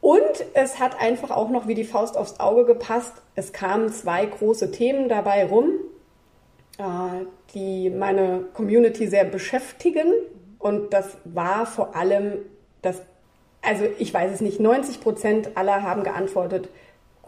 [0.00, 3.12] Und es hat einfach auch noch wie die Faust aufs Auge gepasst.
[3.34, 5.72] Es kamen zwei große Themen dabei rum,
[6.78, 10.12] äh, die meine Community sehr beschäftigen.
[10.58, 12.38] Und das war vor allem
[12.80, 13.02] das
[13.62, 16.68] also ich weiß es nicht, 90 Prozent aller haben geantwortet,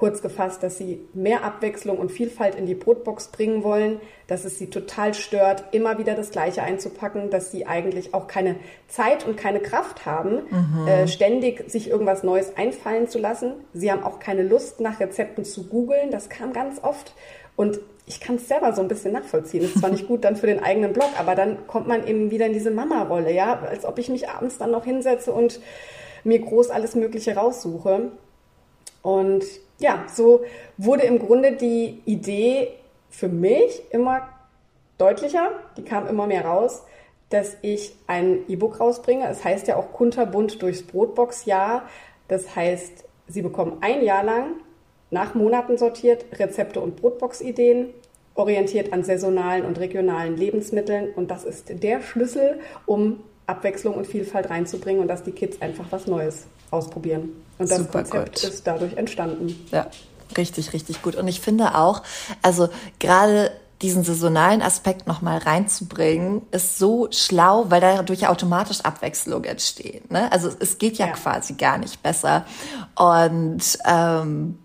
[0.02, 4.58] kurz gefasst, dass sie mehr Abwechslung und Vielfalt in die Brotbox bringen wollen, dass es
[4.58, 8.56] sie total stört, immer wieder das Gleiche einzupacken, dass sie eigentlich auch keine
[8.88, 10.88] Zeit und keine Kraft haben, mhm.
[10.88, 13.52] äh, ständig sich irgendwas Neues einfallen zu lassen.
[13.74, 16.10] Sie haben auch keine Lust, nach Rezepten zu googeln.
[16.10, 17.14] Das kam ganz oft.
[17.54, 19.62] Und ich kann es selber so ein bisschen nachvollziehen.
[19.62, 22.46] Ist zwar nicht gut dann für den eigenen Blog, aber dann kommt man eben wieder
[22.46, 25.60] in diese Mama-Rolle, ja, als ob ich mich abends dann noch hinsetze und
[26.24, 28.12] mir groß alles Mögliche raussuche.
[29.02, 29.44] Und
[29.78, 30.42] ja, so
[30.76, 32.68] wurde im Grunde die Idee
[33.10, 34.28] für mich immer
[34.98, 36.82] deutlicher, die kam immer mehr raus,
[37.30, 39.28] dass ich ein E-Book rausbringe.
[39.28, 41.82] Es heißt ja auch kunterbunt durchs Brotbox-Jahr.
[42.28, 44.56] Das heißt, Sie bekommen ein Jahr lang
[45.12, 47.90] nach Monaten sortiert Rezepte und Brotbox-Ideen,
[48.34, 51.10] orientiert an saisonalen und regionalen Lebensmitteln.
[51.14, 55.84] Und das ist der Schlüssel, um Abwechslung und Vielfalt reinzubringen und dass die Kids einfach
[55.90, 57.30] was Neues ausprobieren.
[57.58, 58.50] Und das Super Konzept gut.
[58.50, 59.66] ist dadurch entstanden.
[59.70, 59.86] Ja,
[60.36, 61.16] richtig, richtig gut.
[61.16, 62.02] Und ich finde auch,
[62.40, 70.10] also gerade diesen saisonalen Aspekt nochmal reinzubringen, ist so schlau, weil dadurch automatisch Abwechslung entsteht.
[70.10, 70.30] Ne?
[70.30, 72.46] Also es geht ja, ja, quasi gar nicht besser.
[72.94, 74.58] Und ähm,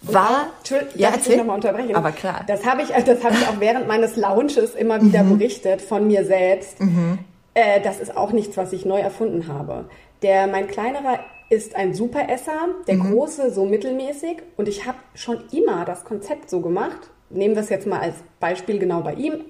[0.00, 0.46] war.
[0.58, 1.32] Entschuldigung, ja, erzähl.
[1.32, 1.94] Ich noch mal unterbrechen.
[1.94, 2.44] Aber klar.
[2.46, 5.38] Das habe ich, das habe ich auch während meines Launches immer wieder mhm.
[5.38, 6.80] berichtet von mir selbst.
[6.80, 7.18] Mhm.
[7.58, 9.86] Äh, das ist auch nichts, was ich neu erfunden habe.
[10.22, 11.18] Der, mein kleinerer
[11.50, 13.10] ist ein Superesser, der mhm.
[13.10, 14.42] große so mittelmäßig.
[14.56, 17.10] Und ich habe schon immer das Konzept so gemacht.
[17.30, 19.44] Nehmen wir es jetzt mal als Beispiel genau bei ihm.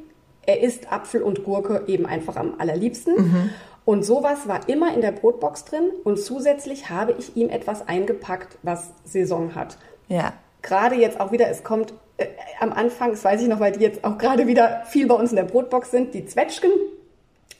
[0.46, 3.14] Er isst Apfel und Gurke eben einfach am allerliebsten.
[3.16, 3.50] Mhm.
[3.84, 5.90] Und sowas war immer in der Brotbox drin.
[6.04, 9.76] Und zusätzlich habe ich ihm etwas eingepackt, was Saison hat.
[10.08, 10.32] Ja.
[10.62, 12.26] Gerade jetzt auch wieder, es kommt äh,
[12.58, 15.30] am Anfang, das weiß ich noch, weil die jetzt auch gerade wieder viel bei uns
[15.30, 16.70] in der Brotbox sind, die Zwetschgen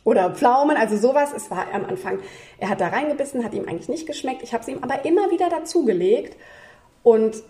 [0.09, 1.35] oder Pflaumen, also sowas.
[1.37, 2.21] Es war am Anfang,
[2.57, 4.43] er hat da reingebissen, hat ihm eigentlich nicht geschmeckt.
[4.43, 6.35] Ich habe es ihm aber immer wieder dazugelegt
[7.03, 7.43] und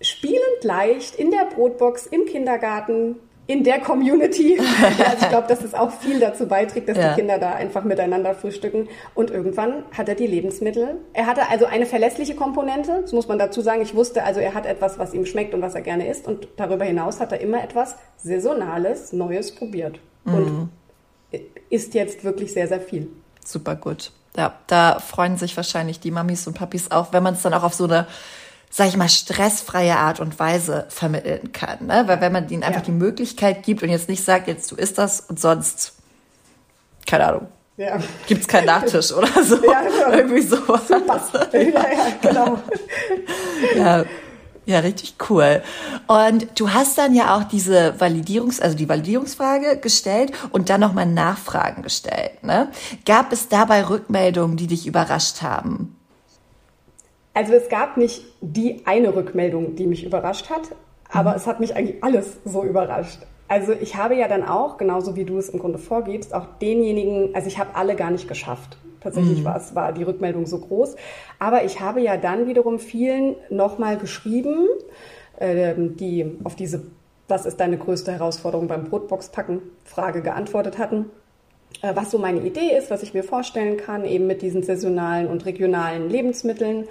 [0.00, 3.16] spielend leicht in der Brotbox im Kindergarten
[3.48, 4.56] in der Community.
[5.04, 7.10] also ich glaube, dass es auch viel dazu beiträgt, dass ja.
[7.10, 8.88] die Kinder da einfach miteinander frühstücken.
[9.16, 11.00] Und irgendwann hat er die Lebensmittel.
[11.12, 13.82] Er hatte also eine verlässliche Komponente, das muss man dazu sagen.
[13.82, 16.28] Ich wusste also, er hat etwas, was ihm schmeckt und was er gerne isst.
[16.28, 19.98] Und darüber hinaus hat er immer etwas Saisonales, Neues probiert.
[20.24, 20.70] Mhm.
[21.70, 23.08] Isst jetzt wirklich sehr, sehr viel.
[23.44, 24.12] Super gut.
[24.36, 27.62] Ja, da freuen sich wahrscheinlich die Mamis und Papis auch, wenn man es dann auch
[27.62, 28.06] auf so eine
[28.74, 31.86] sag ich mal, stressfreie Art und Weise vermitteln kann.
[31.86, 32.02] Ne?
[32.06, 32.86] Weil wenn man ihnen einfach ja.
[32.86, 35.92] die Möglichkeit gibt und jetzt nicht sagt, jetzt du isst das und sonst,
[37.06, 38.00] keine Ahnung, ja.
[38.26, 39.58] gibt's keinen Nachtisch oder so.
[39.70, 40.16] Ja, genau.
[40.16, 40.88] Irgendwie sowas.
[40.88, 41.20] Super.
[41.52, 42.58] Ja, ja, genau.
[43.76, 44.04] ja.
[44.66, 45.62] Ja, richtig cool.
[46.06, 51.06] Und du hast dann ja auch diese Validierungs-, also die Validierungsfrage gestellt und dann nochmal
[51.06, 52.42] Nachfragen gestellt.
[52.42, 52.70] Ne?
[53.04, 55.96] Gab es dabei Rückmeldungen, die dich überrascht haben?
[57.34, 60.62] Also es gab nicht die eine Rückmeldung, die mich überrascht hat,
[61.10, 61.36] aber mhm.
[61.36, 63.18] es hat mich eigentlich alles so überrascht.
[63.46, 67.34] Also ich habe ja dann auch, genauso wie du es im Grunde vorgibst, auch denjenigen,
[67.34, 68.78] also ich habe alle gar nicht geschafft.
[69.00, 69.44] Tatsächlich mhm.
[69.44, 70.96] war es, war die Rückmeldung so groß.
[71.38, 74.66] Aber ich habe ja dann wiederum vielen nochmal geschrieben,
[75.38, 76.82] äh, die auf diese
[77.28, 81.10] Was ist deine größte Herausforderung beim Brotboxpacken Frage geantwortet hatten.
[81.82, 85.26] Äh, was so meine Idee ist, was ich mir vorstellen kann, eben mit diesen saisonalen
[85.26, 86.86] und regionalen Lebensmitteln.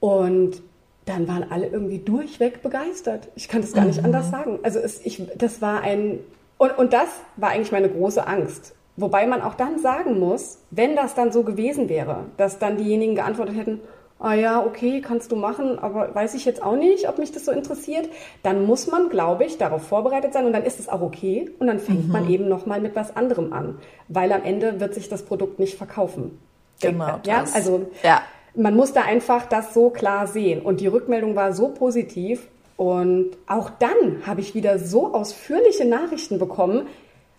[0.00, 0.62] Und
[1.08, 3.28] dann waren alle irgendwie durchweg begeistert.
[3.34, 4.06] Ich kann das gar nicht mhm.
[4.06, 4.58] anders sagen.
[4.62, 6.20] Also es, ich, das war ein,
[6.58, 8.74] und, und das war eigentlich meine große Angst.
[8.96, 13.14] Wobei man auch dann sagen muss, wenn das dann so gewesen wäre, dass dann diejenigen
[13.14, 13.80] geantwortet hätten,
[14.18, 17.44] ah ja, okay, kannst du machen, aber weiß ich jetzt auch nicht, ob mich das
[17.44, 18.08] so interessiert,
[18.42, 21.68] dann muss man, glaube ich, darauf vorbereitet sein und dann ist es auch okay und
[21.68, 22.12] dann fängt mhm.
[22.12, 25.78] man eben nochmal mit was anderem an, weil am Ende wird sich das Produkt nicht
[25.78, 26.40] verkaufen.
[26.80, 27.20] Genau.
[27.24, 28.22] Ja, also ja
[28.58, 30.60] man muss da einfach das so klar sehen.
[30.60, 32.48] Und die Rückmeldung war so positiv.
[32.76, 36.86] Und auch dann habe ich wieder so ausführliche Nachrichten bekommen.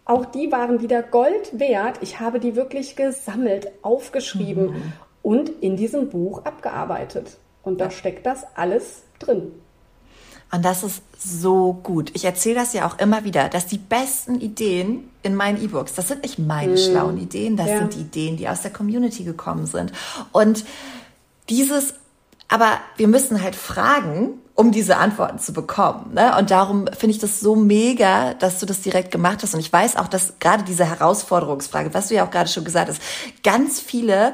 [0.06, 2.00] Auch die waren wieder Gold wert.
[2.02, 4.94] Ich habe die wirklich gesammelt, aufgeschrieben mhm.
[5.22, 7.38] und in diesem Buch abgearbeitet.
[7.64, 9.52] Und da steckt das alles drin.
[10.52, 12.12] Und das ist so gut.
[12.16, 16.08] Ich erzähle das ja auch immer wieder, dass die besten Ideen in meinen E-Books, das
[16.08, 16.78] sind nicht meine mm.
[16.78, 17.78] schlauen Ideen, das ja.
[17.78, 19.92] sind die Ideen, die aus der Community gekommen sind.
[20.32, 20.66] Und
[21.50, 21.94] dieses,
[22.48, 26.14] aber wir müssen halt fragen, um diese Antworten zu bekommen.
[26.14, 26.36] Ne?
[26.38, 29.54] Und darum finde ich das so mega, dass du das direkt gemacht hast.
[29.54, 32.90] Und ich weiß auch, dass gerade diese Herausforderungsfrage, was du ja auch gerade schon gesagt
[32.90, 33.02] hast,
[33.44, 34.34] ganz viele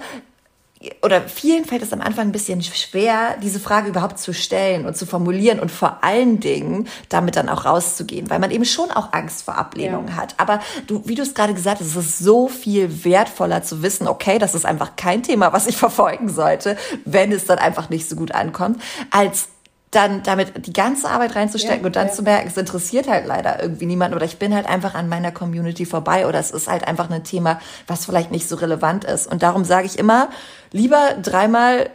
[1.02, 4.96] oder vielen fällt es am Anfang ein bisschen schwer, diese Frage überhaupt zu stellen und
[4.98, 9.14] zu formulieren und vor allen Dingen damit dann auch rauszugehen, weil man eben schon auch
[9.14, 10.16] Angst vor Ablehnung ja.
[10.16, 10.36] hat.
[10.38, 14.08] Aber du, wie du es gerade gesagt hast, es ist so viel wertvoller zu wissen,
[14.08, 18.10] okay, das ist einfach kein Thema, was ich verfolgen sollte, wenn es dann einfach nicht
[18.10, 19.48] so gut ankommt, als
[19.96, 22.14] dann damit die ganze Arbeit reinzustecken ja, und dann ja.
[22.14, 25.32] zu merken, es interessiert halt leider irgendwie niemanden oder ich bin halt einfach an meiner
[25.32, 29.32] Community vorbei oder es ist halt einfach ein Thema, was vielleicht nicht so relevant ist.
[29.32, 30.30] Und darum sage ich immer,
[30.72, 31.90] lieber dreimal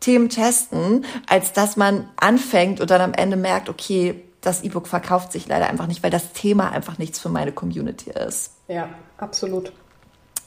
[0.00, 5.32] Themen testen, als dass man anfängt und dann am Ende merkt, okay, das E-Book verkauft
[5.32, 8.52] sich leider einfach nicht, weil das Thema einfach nichts für meine Community ist.
[8.68, 8.88] Ja,
[9.18, 9.72] absolut.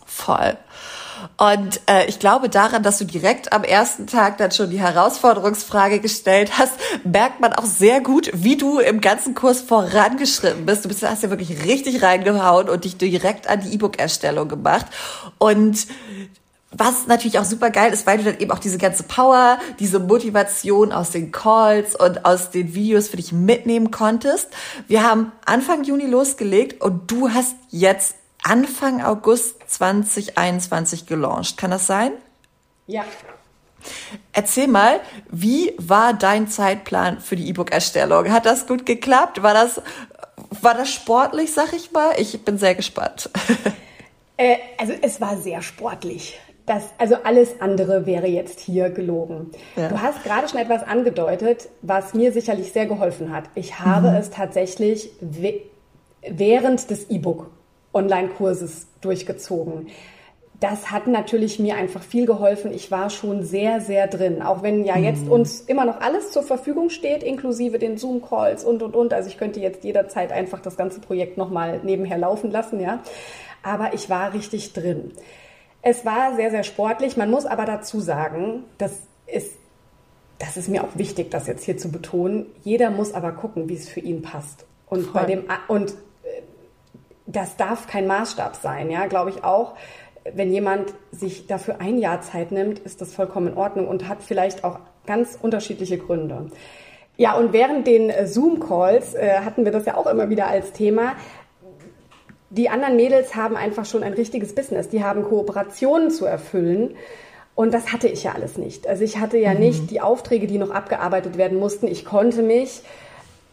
[0.05, 0.57] Voll.
[1.37, 5.99] Und äh, ich glaube daran, dass du direkt am ersten Tag dann schon die Herausforderungsfrage
[5.99, 10.85] gestellt hast, merkt man auch sehr gut, wie du im ganzen Kurs vorangeschritten bist.
[10.85, 14.85] Du bist, hast ja wirklich richtig reingehauen und dich direkt an die E-Book-Erstellung gemacht.
[15.37, 15.87] Und
[16.71, 19.99] was natürlich auch super geil ist, weil du dann eben auch diese ganze Power, diese
[19.99, 24.49] Motivation aus den Calls und aus den Videos für dich mitnehmen konntest.
[24.87, 31.57] Wir haben Anfang Juni losgelegt und du hast jetzt Anfang August 2021 gelauncht.
[31.57, 32.11] Kann das sein?
[32.87, 33.05] Ja.
[34.33, 34.99] Erzähl mal,
[35.29, 38.31] wie war dein Zeitplan für die E-Book-Erstellung?
[38.31, 39.41] Hat das gut geklappt?
[39.43, 39.81] War das,
[40.61, 42.13] war das sportlich, sag ich mal?
[42.17, 43.29] Ich bin sehr gespannt.
[44.41, 46.39] Äh, also es war sehr sportlich.
[46.65, 49.51] Das, also alles andere wäre jetzt hier gelogen.
[49.75, 49.89] Ja.
[49.89, 53.45] Du hast gerade schon etwas angedeutet, was mir sicherlich sehr geholfen hat.
[53.55, 54.15] Ich habe mhm.
[54.15, 55.09] es tatsächlich
[56.21, 57.09] während des
[57.93, 59.87] E-Book-Online-Kurses durchgezogen.
[60.59, 62.73] Das hat natürlich mir einfach viel geholfen.
[62.73, 64.41] Ich war schon sehr, sehr drin.
[64.41, 65.31] Auch wenn ja jetzt mhm.
[65.31, 69.13] uns immer noch alles zur Verfügung steht, inklusive den Zoom-Calls und, und, und.
[69.13, 73.01] Also ich könnte jetzt jederzeit einfach das ganze Projekt nochmal nebenher laufen lassen, ja.
[73.63, 75.13] Aber ich war richtig drin.
[75.81, 77.15] Es war sehr, sehr sportlich.
[77.15, 78.97] Man muss aber dazu sagen, das
[79.27, 79.53] ist,
[80.39, 82.47] das ist mir auch wichtig, das jetzt hier zu betonen.
[82.63, 84.65] Jeder muss aber gucken, wie es für ihn passt.
[84.87, 85.13] Und Voll.
[85.13, 85.93] bei dem, und
[87.31, 89.75] das darf kein Maßstab sein, ja, glaube ich auch.
[90.33, 94.21] Wenn jemand sich dafür ein Jahr Zeit nimmt, ist das vollkommen in Ordnung und hat
[94.21, 96.47] vielleicht auch ganz unterschiedliche Gründe.
[97.17, 100.71] Ja, und während den äh, Zoom-Calls äh, hatten wir das ja auch immer wieder als
[100.71, 101.15] Thema
[102.49, 104.89] die anderen Mädels haben einfach schon ein richtiges Business.
[104.89, 106.95] Die haben Kooperationen zu erfüllen.
[107.55, 108.87] Und das hatte ich ja alles nicht.
[108.87, 109.59] Also ich hatte ja mhm.
[109.59, 111.87] nicht die Aufträge, die noch abgearbeitet werden mussten.
[111.87, 112.81] Ich konnte mich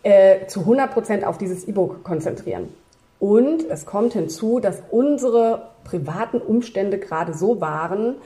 [0.03, 2.69] äh, zu 100 Prozent auf dieses E-Book konzentrieren.
[3.19, 8.17] Und es kommt hinzu, dass unsere privaten Umstände gerade so waren,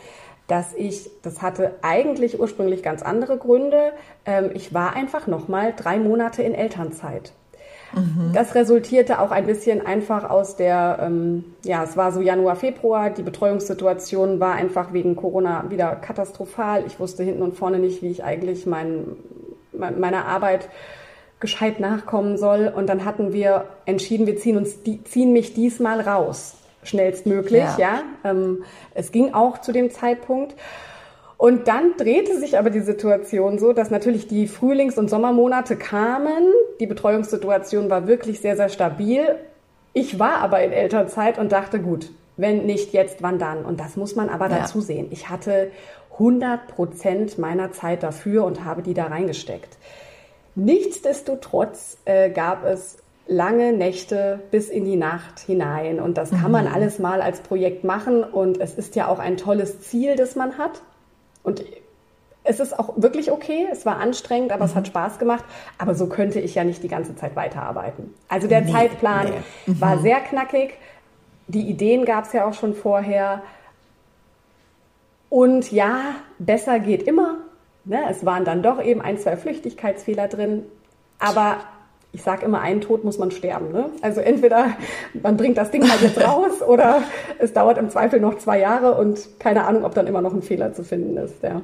[0.47, 3.93] dass ich, das hatte eigentlich ursprünglich ganz andere Gründe.
[4.27, 7.33] Ähm, ich war einfach nochmal drei Monate in Elternzeit.
[7.93, 8.33] Mhm.
[8.35, 13.11] Das resultierte auch ein bisschen einfach aus der, ähm, ja, es war so Januar, Februar,
[13.11, 16.85] die Betreuungssituation war einfach wegen Corona wieder katastrophal.
[16.87, 19.17] Ich wusste hinten und vorne nicht, wie ich eigentlich mein,
[19.73, 20.69] meiner Arbeit
[21.41, 22.73] gescheit nachkommen soll.
[22.75, 27.79] Und dann hatten wir entschieden, wir ziehen uns, die, ziehen mich diesmal raus, schnellstmöglich, ja.
[27.79, 28.03] ja.
[28.25, 30.55] Ähm, es ging auch zu dem Zeitpunkt.
[31.37, 36.45] Und dann drehte sich aber die Situation so, dass natürlich die Frühlings- und Sommermonate kamen.
[36.81, 39.23] Die Betreuungssituation war wirklich sehr, sehr stabil.
[39.95, 43.65] Ich war aber in Elternzeit und dachte, gut, wenn nicht jetzt, wann dann?
[43.65, 44.59] Und das muss man aber ja.
[44.59, 45.09] dazu sehen.
[45.11, 45.71] Ich hatte
[46.13, 49.79] 100 Prozent meiner Zeit dafür und habe die da reingesteckt.
[50.55, 52.99] Nichtsdestotrotz äh, gab es
[53.31, 56.01] lange Nächte bis in die Nacht hinein.
[56.01, 56.75] Und das kann man mhm.
[56.75, 58.25] alles mal als Projekt machen.
[58.25, 60.83] Und es ist ja auch ein tolles Ziel, das man hat.
[61.43, 61.65] Und
[62.43, 63.69] es ist auch wirklich okay.
[63.71, 64.71] Es war anstrengend, aber mhm.
[64.71, 64.89] es hat mhm.
[64.89, 65.45] Spaß gemacht.
[65.79, 68.15] Aber so könnte ich ja nicht die ganze Zeit weiterarbeiten.
[68.29, 69.73] Also der nee, Zeitplan nee.
[69.73, 69.81] Mhm.
[69.81, 70.75] war sehr knackig.
[71.47, 73.43] Die Ideen gab es ja auch schon vorher.
[75.29, 77.37] Und ja, besser geht immer.
[77.85, 78.01] Ne?
[78.11, 80.65] Es waren dann doch eben ein, zwei Flüchtigkeitsfehler drin.
[81.19, 81.59] Aber
[82.13, 83.73] ich sage immer, einen Tod muss man sterben.
[83.73, 83.91] Ne?
[84.03, 84.71] Also entweder
[85.23, 87.03] man bringt das Ding halt jetzt raus oder
[87.39, 90.43] es dauert im Zweifel noch zwei Jahre und keine Ahnung, ob dann immer noch ein
[90.43, 91.43] Fehler zu finden ist.
[91.43, 91.63] Ja.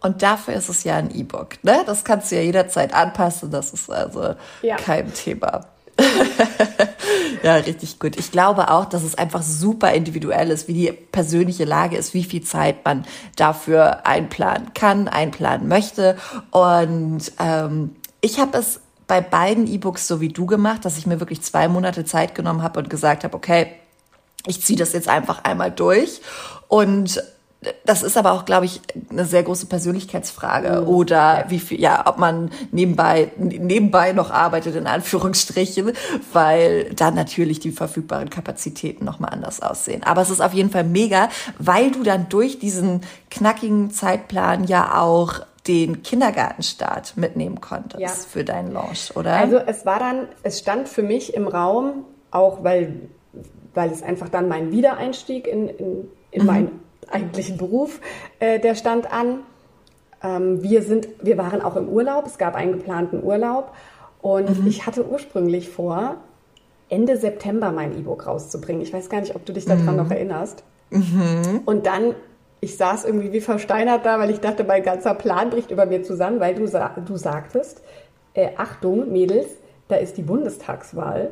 [0.00, 1.62] Und dafür ist es ja ein E-Book.
[1.62, 1.82] Ne?
[1.86, 3.50] Das kannst du ja jederzeit anpassen.
[3.50, 4.76] Das ist also ja.
[4.76, 5.62] kein Thema.
[7.42, 8.16] ja, richtig gut.
[8.18, 12.24] Ich glaube auch, dass es einfach super individuell ist, wie die persönliche Lage ist, wie
[12.24, 13.04] viel Zeit man
[13.36, 16.16] dafür einplanen kann, einplanen möchte.
[16.50, 21.18] Und ähm, ich habe es bei beiden E-Books so wie du gemacht, dass ich mir
[21.20, 23.72] wirklich zwei Monate Zeit genommen habe und gesagt habe, okay,
[24.46, 26.20] ich ziehe das jetzt einfach einmal durch
[26.68, 27.22] und
[27.84, 30.88] das ist aber auch, glaube ich, eine sehr große Persönlichkeitsfrage mhm.
[30.88, 35.92] oder wie viel, ja, ob man nebenbei, nebenbei noch arbeitet, in Anführungsstrichen,
[36.32, 40.04] weil dann natürlich die verfügbaren Kapazitäten nochmal anders aussehen.
[40.04, 45.00] Aber es ist auf jeden Fall mega, weil du dann durch diesen knackigen Zeitplan ja
[45.00, 48.08] auch den Kindergartenstart mitnehmen konntest ja.
[48.08, 49.34] für deinen Launch, oder?
[49.34, 53.08] Also es war dann, es stand für mich im Raum, auch weil,
[53.74, 56.46] weil es einfach dann mein Wiedereinstieg in, in, in mhm.
[56.46, 58.00] meinen eigentlichen Beruf,
[58.38, 59.40] äh, der stand an.
[60.22, 63.72] Ähm, wir, sind, wir waren auch im Urlaub, es gab einen geplanten Urlaub
[64.20, 64.66] und mhm.
[64.66, 66.16] ich hatte ursprünglich vor,
[66.88, 68.80] Ende September mein E-Book rauszubringen.
[68.80, 69.96] Ich weiß gar nicht, ob du dich daran mhm.
[69.96, 70.64] noch erinnerst.
[70.90, 71.60] Mhm.
[71.66, 72.14] Und dann
[72.60, 76.02] ich saß irgendwie wie versteinert da, weil ich dachte, mein ganzer Plan bricht über mir
[76.02, 77.82] zusammen, weil du, du sagtest,
[78.34, 79.46] äh, Achtung, Mädels,
[79.88, 81.30] da ist die Bundestagswahl.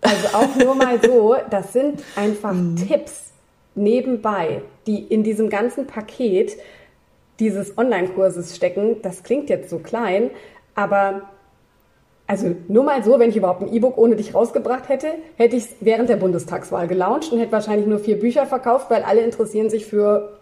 [0.00, 2.76] Also auch nur mal so, das sind einfach mhm.
[2.76, 3.31] Tipps
[3.74, 6.56] nebenbei, die in diesem ganzen Paket
[7.40, 8.96] dieses Online-Kurses stecken.
[9.02, 10.30] Das klingt jetzt so klein,
[10.74, 11.22] aber
[12.26, 15.64] also nur mal so, wenn ich überhaupt ein E-Book ohne dich rausgebracht hätte, hätte ich
[15.64, 19.68] es während der Bundestagswahl gelauncht und hätte wahrscheinlich nur vier Bücher verkauft, weil alle interessieren
[19.70, 20.38] sich für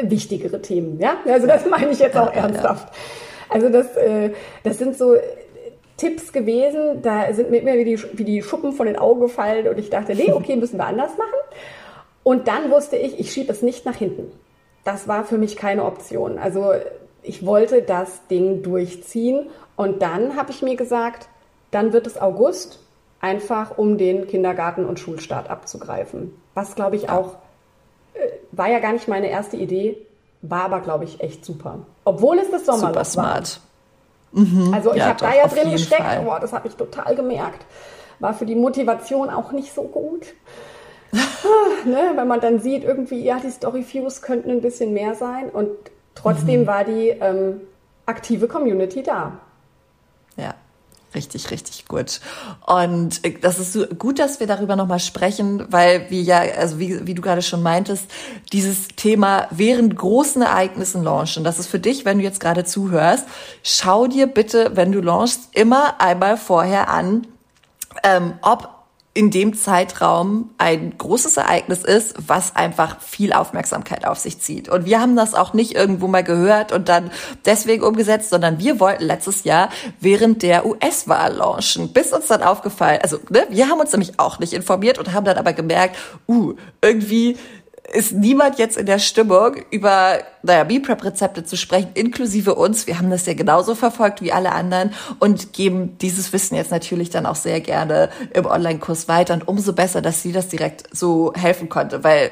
[0.00, 0.98] wichtigere Themen.
[1.00, 2.88] Ja, also das meine ich jetzt auch ernsthaft.
[3.48, 4.30] Also das, äh,
[4.62, 5.16] das sind so
[5.98, 9.78] Tipps gewesen, da sind mir wie die, wie die Schuppen von den Augen gefallen und
[9.78, 11.30] ich dachte, nee, okay, müssen wir anders machen.
[12.24, 14.32] Und dann wusste ich, ich schiebe es nicht nach hinten.
[14.84, 16.38] Das war für mich keine Option.
[16.38, 16.72] Also
[17.22, 21.28] ich wollte das Ding durchziehen und dann habe ich mir gesagt,
[21.70, 22.80] dann wird es August,
[23.20, 26.34] einfach um den Kindergarten- und Schulstart abzugreifen.
[26.54, 27.36] Was, glaube ich, auch,
[28.14, 29.96] äh, war ja gar nicht meine erste Idee,
[30.42, 31.78] war aber, glaube ich, echt super.
[32.04, 33.60] Obwohl es das Sommerloch super smart.
[34.32, 34.42] war.
[34.42, 34.74] Mhm.
[34.74, 37.64] Also ich ja, habe da ja drin gesteckt, Boah, das habe ich total gemerkt.
[38.18, 40.26] War für die Motivation auch nicht so gut.
[41.84, 45.68] ne, wenn man dann sieht, irgendwie, ja, die Story-Views könnten ein bisschen mehr sein und
[46.14, 46.66] trotzdem mhm.
[46.66, 47.60] war die ähm,
[48.06, 49.38] aktive Community da.
[50.36, 50.54] Ja.
[51.14, 52.20] Richtig, richtig gut.
[52.66, 56.78] Und äh, das ist so gut, dass wir darüber nochmal sprechen, weil wir ja, also
[56.78, 58.06] wie, wie du gerade schon meintest,
[58.52, 63.26] dieses Thema während großen Ereignissen launchen, das ist für dich, wenn du jetzt gerade zuhörst,
[63.62, 67.26] schau dir bitte, wenn du launchst, immer einmal vorher an,
[68.02, 68.70] ähm, ob
[69.14, 74.70] in dem Zeitraum ein großes Ereignis ist, was einfach viel Aufmerksamkeit auf sich zieht.
[74.70, 77.10] Und wir haben das auch nicht irgendwo mal gehört und dann
[77.44, 79.68] deswegen umgesetzt, sondern wir wollten letztes Jahr
[80.00, 84.38] während der US-Wahl launchen, bis uns dann aufgefallen, also ne, wir haben uns nämlich auch
[84.38, 85.96] nicht informiert und haben dann aber gemerkt,
[86.26, 87.36] uh, irgendwie
[87.92, 92.86] ist niemand jetzt in der Stimmung, über, naja, Meal Prep Rezepte zu sprechen, inklusive uns.
[92.86, 97.10] Wir haben das ja genauso verfolgt wie alle anderen und geben dieses Wissen jetzt natürlich
[97.10, 101.32] dann auch sehr gerne im Online-Kurs weiter und umso besser, dass sie das direkt so
[101.34, 102.30] helfen konnte, weil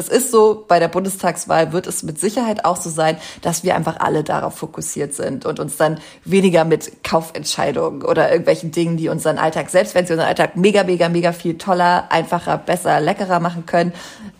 [0.00, 3.76] es ist so, bei der Bundestagswahl wird es mit Sicherheit auch so sein, dass wir
[3.76, 9.08] einfach alle darauf fokussiert sind und uns dann weniger mit Kaufentscheidungen oder irgendwelchen Dingen, die
[9.08, 13.38] unseren Alltag, selbst wenn sie unseren Alltag mega, mega, mega viel toller, einfacher, besser, leckerer
[13.38, 13.92] machen können,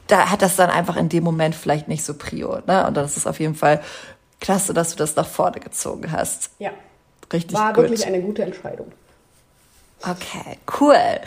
[0.07, 2.59] da hat das dann einfach in dem Moment vielleicht nicht so Prio.
[2.67, 2.87] Ne?
[2.87, 3.81] Und das ist auf jeden Fall
[4.41, 6.51] klasse, dass du das nach vorne gezogen hast.
[6.59, 6.71] Ja.
[7.33, 7.85] Richtig War gut.
[7.85, 8.91] wirklich eine gute Entscheidung.
[10.03, 11.21] Okay, cool.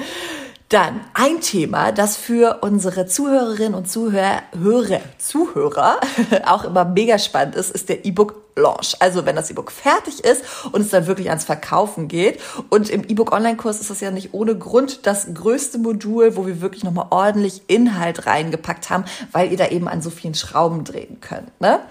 [0.74, 6.00] Dann ein Thema, das für unsere Zuhörerinnen und Zuhörer, Hörer, Zuhörer
[6.48, 8.96] auch immer mega spannend ist, ist der E-Book Launch.
[9.00, 12.40] Also wenn das E-Book fertig ist und es dann wirklich ans Verkaufen geht.
[12.72, 16.60] Und im E-Book Online-Kurs ist das ja nicht ohne Grund das größte Modul, wo wir
[16.60, 21.22] wirklich nochmal ordentlich Inhalt reingepackt haben, weil ihr da eben an so vielen Schrauben drehen
[21.22, 21.62] könnt.
[21.62, 21.82] Ne?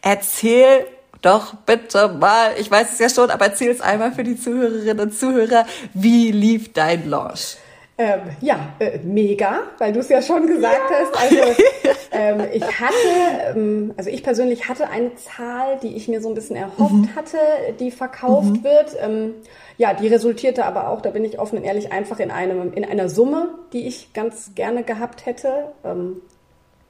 [0.00, 0.86] Erzähl
[1.20, 5.00] doch bitte mal, ich weiß es ja schon, aber erzähl es einmal für die Zuhörerinnen
[5.00, 7.58] und Zuhörer, wie lief dein Launch?
[8.00, 10.96] Ähm, ja, äh, mega, weil du es ja schon gesagt ja.
[11.00, 11.20] hast.
[11.20, 11.36] Also
[12.12, 16.34] ähm, ich hatte, ähm, also ich persönlich hatte eine Zahl, die ich mir so ein
[16.34, 17.14] bisschen erhofft mhm.
[17.14, 17.36] hatte,
[17.78, 18.64] die verkauft mhm.
[18.64, 18.96] wird.
[18.98, 19.34] Ähm,
[19.76, 22.86] ja, die resultierte aber auch, da bin ich offen und ehrlich, einfach in einem, in
[22.86, 25.72] einer Summe, die ich ganz gerne gehabt hätte.
[25.84, 26.22] Ähm,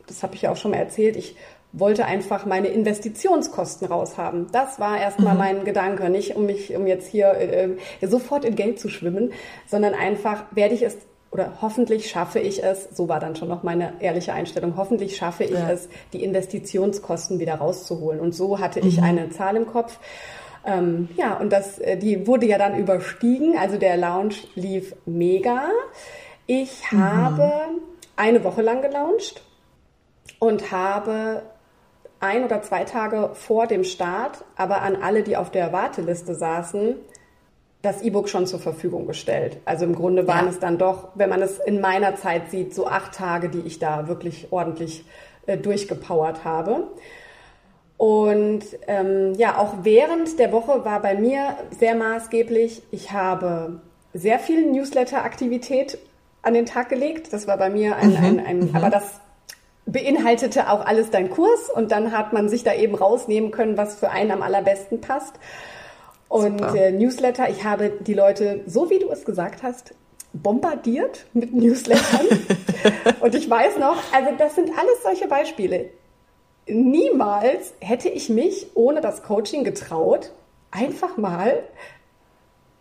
[0.06, 1.16] das habe ich ja auch schon mal erzählt.
[1.16, 1.34] Ich
[1.72, 4.48] wollte einfach meine Investitionskosten raushaben.
[4.52, 5.38] Das war erstmal mhm.
[5.38, 9.32] mein Gedanke, nicht um mich, um jetzt hier äh, sofort in Geld zu schwimmen,
[9.66, 10.96] sondern einfach werde ich es
[11.30, 15.44] oder hoffentlich schaffe ich es, so war dann schon noch meine ehrliche Einstellung, hoffentlich schaffe
[15.44, 15.70] ich ja.
[15.70, 18.18] es, die Investitionskosten wieder rauszuholen.
[18.18, 18.88] Und so hatte mhm.
[18.88, 19.98] ich eine Zahl im Kopf.
[20.66, 23.56] Ähm, ja, und das, äh, die wurde ja dann überstiegen.
[23.56, 25.68] Also der Lounge lief mega.
[26.46, 27.00] Ich mhm.
[27.00, 27.52] habe
[28.16, 29.42] eine Woche lang gelauncht
[30.40, 31.42] und habe
[32.20, 36.96] ein oder zwei Tage vor dem Start, aber an alle, die auf der Warteliste saßen,
[37.82, 39.56] das E-Book schon zur Verfügung gestellt.
[39.64, 40.50] Also im Grunde waren ja.
[40.50, 43.78] es dann doch, wenn man es in meiner Zeit sieht, so acht Tage, die ich
[43.78, 45.04] da wirklich ordentlich
[45.46, 46.88] äh, durchgepowert habe.
[47.96, 53.80] Und ähm, ja, auch während der Woche war bei mir sehr maßgeblich, ich habe
[54.12, 55.98] sehr viel Newsletter-Aktivität
[56.42, 57.32] an den Tag gelegt.
[57.32, 58.16] Das war bei mir ein, mhm.
[58.16, 58.76] ein, ein mhm.
[58.76, 59.20] aber das
[59.92, 63.96] beinhaltete auch alles dein Kurs und dann hat man sich da eben rausnehmen können, was
[63.96, 65.34] für einen am allerbesten passt.
[66.28, 69.94] Und äh, Newsletter, ich habe die Leute, so wie du es gesagt hast,
[70.32, 72.26] bombardiert mit Newslettern.
[73.20, 75.90] und ich weiß noch, also das sind alles solche Beispiele.
[76.66, 80.30] Niemals hätte ich mich ohne das Coaching getraut,
[80.70, 81.64] einfach mal,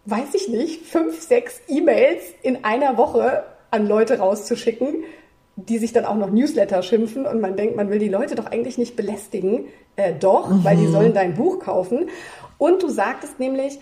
[0.06, 5.04] weiß ich nicht, fünf, sechs E-Mails in einer Woche an Leute rauszuschicken,
[5.68, 8.46] die sich dann auch noch Newsletter schimpfen und man denkt, man will die Leute doch
[8.46, 9.66] eigentlich nicht belästigen.
[9.96, 10.64] Äh, doch, mhm.
[10.64, 10.92] weil die mhm.
[10.92, 12.10] sollen dein Buch kaufen.
[12.58, 13.80] Und du sagtest nämlich,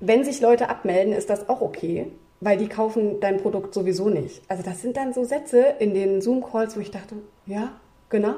[0.00, 2.06] wenn sich Leute abmelden, ist das auch okay,
[2.40, 4.42] weil die kaufen dein Produkt sowieso nicht.
[4.48, 7.72] Also das sind dann so Sätze in den Zoom-Calls, wo ich dachte, ja,
[8.08, 8.34] genau.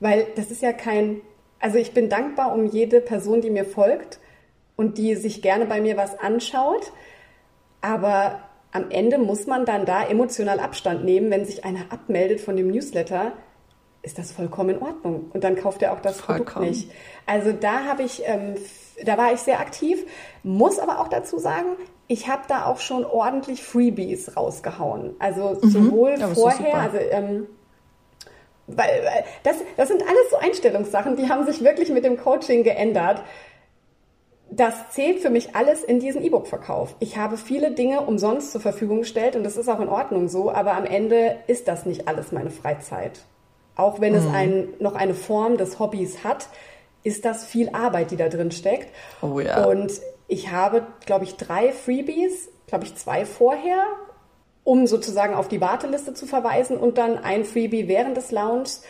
[0.00, 1.20] Weil das ist ja kein,
[1.60, 4.18] also ich bin dankbar um jede Person, die mir folgt
[4.76, 6.92] und die sich gerne bei mir was anschaut.
[7.80, 8.40] Aber
[8.72, 12.68] am Ende muss man dann da emotional Abstand nehmen, wenn sich einer abmeldet von dem
[12.68, 13.32] Newsletter,
[14.02, 15.30] ist das vollkommen in Ordnung.
[15.32, 16.46] Und dann kauft er auch das vollkommen.
[16.46, 16.90] Produkt nicht.
[17.26, 18.54] Also da habe ich, ähm,
[19.04, 20.04] da war ich sehr aktiv,
[20.42, 25.14] muss aber auch dazu sagen, ich habe da auch schon ordentlich Freebies rausgehauen.
[25.18, 25.68] Also mhm.
[25.68, 27.46] sowohl ja, vorher, also ähm,
[28.66, 32.64] weil, weil das, das sind alles so Einstellungssachen, die haben sich wirklich mit dem Coaching
[32.64, 33.22] geändert
[34.50, 36.94] das zählt für mich alles in diesen E-Book-Verkauf.
[37.00, 40.50] Ich habe viele Dinge umsonst zur Verfügung gestellt und das ist auch in Ordnung so,
[40.50, 43.20] aber am Ende ist das nicht alles meine Freizeit.
[43.76, 44.18] Auch wenn mhm.
[44.18, 46.48] es ein, noch eine Form des Hobbys hat,
[47.02, 48.88] ist das viel Arbeit, die da drin steckt.
[49.22, 49.64] Oh ja.
[49.66, 49.92] Und
[50.26, 53.84] ich habe, glaube ich, drei Freebies, glaube ich, zwei vorher,
[54.64, 58.82] um sozusagen auf die Warteliste zu verweisen und dann ein Freebie während des Launches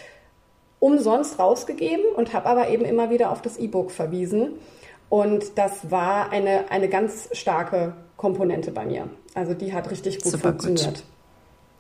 [0.81, 4.55] umsonst rausgegeben und habe aber eben immer wieder auf das E-Book verwiesen.
[5.09, 9.09] Und das war eine, eine ganz starke Komponente bei mir.
[9.35, 10.97] Also die hat richtig gut Super funktioniert.
[10.97, 11.05] Gut.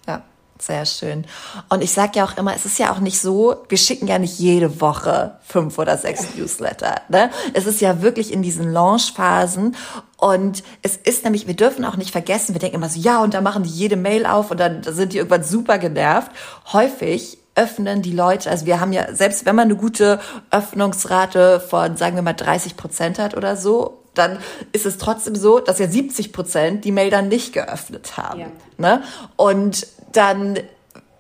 [0.06, 0.22] Ja,
[0.58, 1.26] sehr schön.
[1.68, 4.18] Und ich sage ja auch immer, es ist ja auch nicht so, wir schicken ja
[4.18, 7.02] nicht jede Woche fünf oder sechs Newsletter.
[7.08, 7.30] Ne?
[7.52, 9.76] Es ist ja wirklich in diesen Launchphasen.
[10.16, 13.34] Und es ist nämlich, wir dürfen auch nicht vergessen, wir denken immer so, ja, und
[13.34, 16.30] da machen die jede Mail auf und dann sind die irgendwann super genervt.
[16.72, 20.20] Häufig öffnen die Leute, also wir haben ja, selbst wenn man eine gute
[20.52, 24.38] Öffnungsrate von, sagen wir mal, 30 Prozent hat oder so, dann
[24.72, 28.40] ist es trotzdem so, dass ja 70 Prozent die Mail dann nicht geöffnet haben.
[28.40, 28.46] Ja.
[28.78, 29.02] Ne?
[29.36, 30.58] Und dann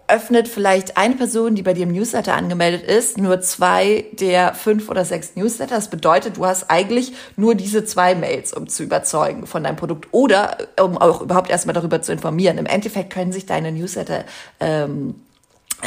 [0.06, 4.88] öffnet vielleicht eine Person, die bei dir im Newsletter angemeldet ist, nur zwei der fünf
[4.88, 5.74] oder sechs Newsletter.
[5.74, 10.08] Das bedeutet, du hast eigentlich nur diese zwei Mails, um zu überzeugen von deinem Produkt
[10.12, 12.58] oder um auch überhaupt erstmal darüber zu informieren.
[12.58, 14.24] Im Endeffekt können sich deine Newsletter
[14.60, 15.14] ähm,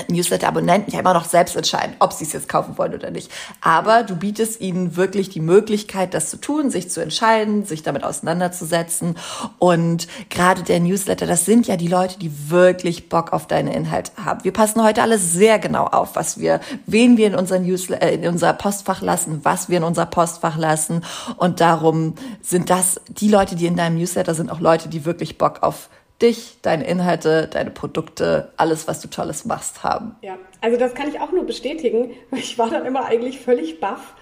[0.07, 3.31] Newsletter-Abonnenten ja immer noch selbst entscheiden, ob sie es jetzt kaufen wollen oder nicht.
[3.59, 8.03] Aber du bietest ihnen wirklich die Möglichkeit, das zu tun, sich zu entscheiden, sich damit
[8.03, 9.17] auseinanderzusetzen.
[9.59, 14.11] Und gerade der Newsletter, das sind ja die Leute, die wirklich Bock auf deine Inhalte
[14.23, 14.43] haben.
[14.43, 18.15] Wir passen heute alles sehr genau auf, was wir, wen wir in unser Newsletter, äh,
[18.15, 21.03] in unser Postfach lassen, was wir in unser Postfach lassen.
[21.37, 25.37] Und darum sind das die Leute, die in deinem Newsletter sind, auch Leute, die wirklich
[25.37, 25.89] Bock auf
[26.21, 30.15] dich, deine Inhalte, deine Produkte, alles, was du Tolles machst, haben.
[30.21, 34.13] Ja, also das kann ich auch nur bestätigen, ich war dann immer eigentlich völlig baff,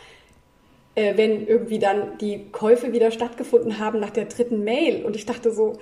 [0.95, 5.06] äh, wenn irgendwie dann die Käufe wieder stattgefunden haben nach der dritten Mail.
[5.06, 5.78] Und ich dachte so,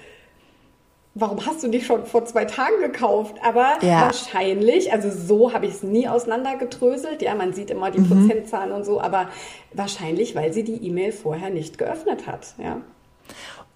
[1.20, 3.38] warum hast du die schon vor zwei Tagen gekauft?
[3.44, 4.02] Aber ja.
[4.02, 7.22] wahrscheinlich, also so habe ich es nie auseinandergetröselt.
[7.22, 8.10] Ja, man sieht immer die mhm.
[8.10, 9.30] Prozentzahlen und so, aber
[9.74, 12.54] wahrscheinlich, weil sie die E-Mail vorher nicht geöffnet hat.
[12.58, 12.82] Ja.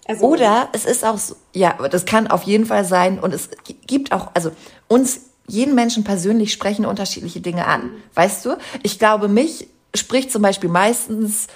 [0.06, 3.50] Also, Oder es ist auch so, ja, das kann auf jeden Fall sein und es
[3.86, 4.50] gibt auch, also
[4.88, 7.90] uns, jeden Menschen persönlich sprechen unterschiedliche Dinge an.
[8.14, 8.56] Weißt du?
[8.82, 11.48] Ich glaube, mich spricht zum Beispiel meistens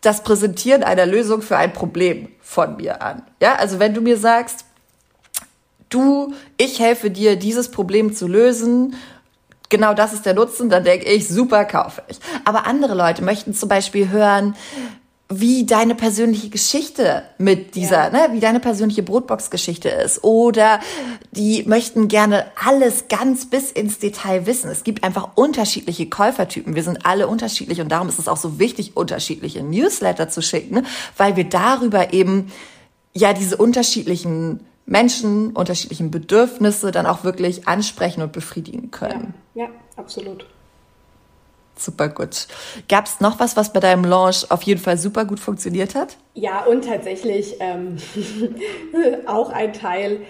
[0.00, 3.22] das Präsentieren einer Lösung für ein Problem von mir an.
[3.40, 4.64] Ja, also wenn du mir sagst,
[5.88, 8.96] du, ich helfe dir, dieses Problem zu lösen,
[9.68, 12.18] genau das ist der Nutzen, dann denke ich, super, kaufe ich.
[12.44, 14.54] Aber andere Leute möchten zum Beispiel hören,
[15.28, 18.28] wie deine persönliche Geschichte mit dieser, ja.
[18.28, 20.22] ne, wie deine persönliche Brotbox-Geschichte ist.
[20.22, 20.78] Oder
[21.32, 24.70] die möchten gerne alles ganz bis ins Detail wissen.
[24.70, 26.76] Es gibt einfach unterschiedliche Käufertypen.
[26.76, 30.86] Wir sind alle unterschiedlich und darum ist es auch so wichtig, unterschiedliche Newsletter zu schicken,
[31.16, 32.52] weil wir darüber eben
[33.12, 39.34] ja diese unterschiedlichen Menschen, unterschiedlichen Bedürfnisse dann auch wirklich ansprechen und befriedigen können.
[39.54, 40.46] Ja, ja absolut.
[41.78, 42.46] Super gut.
[42.88, 46.16] Gab es noch was, was bei deinem Launch auf jeden Fall super gut funktioniert hat?
[46.34, 47.98] Ja, und tatsächlich ähm,
[49.26, 50.20] auch ein Teil,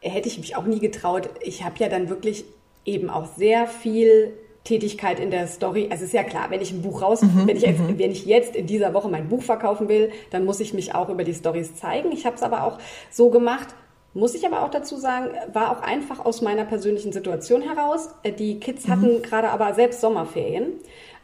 [0.00, 1.28] hätte ich mich auch nie getraut.
[1.40, 2.44] Ich habe ja dann wirklich
[2.84, 5.88] eben auch sehr viel Tätigkeit in der Story.
[5.90, 7.98] Also es ist ja klar, wenn ich ein Buch raus, mhm, wenn, ich jetzt, mhm.
[7.98, 11.08] wenn ich jetzt in dieser Woche mein Buch verkaufen will, dann muss ich mich auch
[11.08, 12.12] über die Stories zeigen.
[12.12, 12.78] Ich habe es aber auch
[13.10, 13.68] so gemacht,
[14.14, 18.10] muss ich aber auch dazu sagen, war auch einfach aus meiner persönlichen Situation heraus.
[18.22, 19.22] Äh, die Kids hatten mhm.
[19.22, 20.72] gerade aber selbst Sommerferien.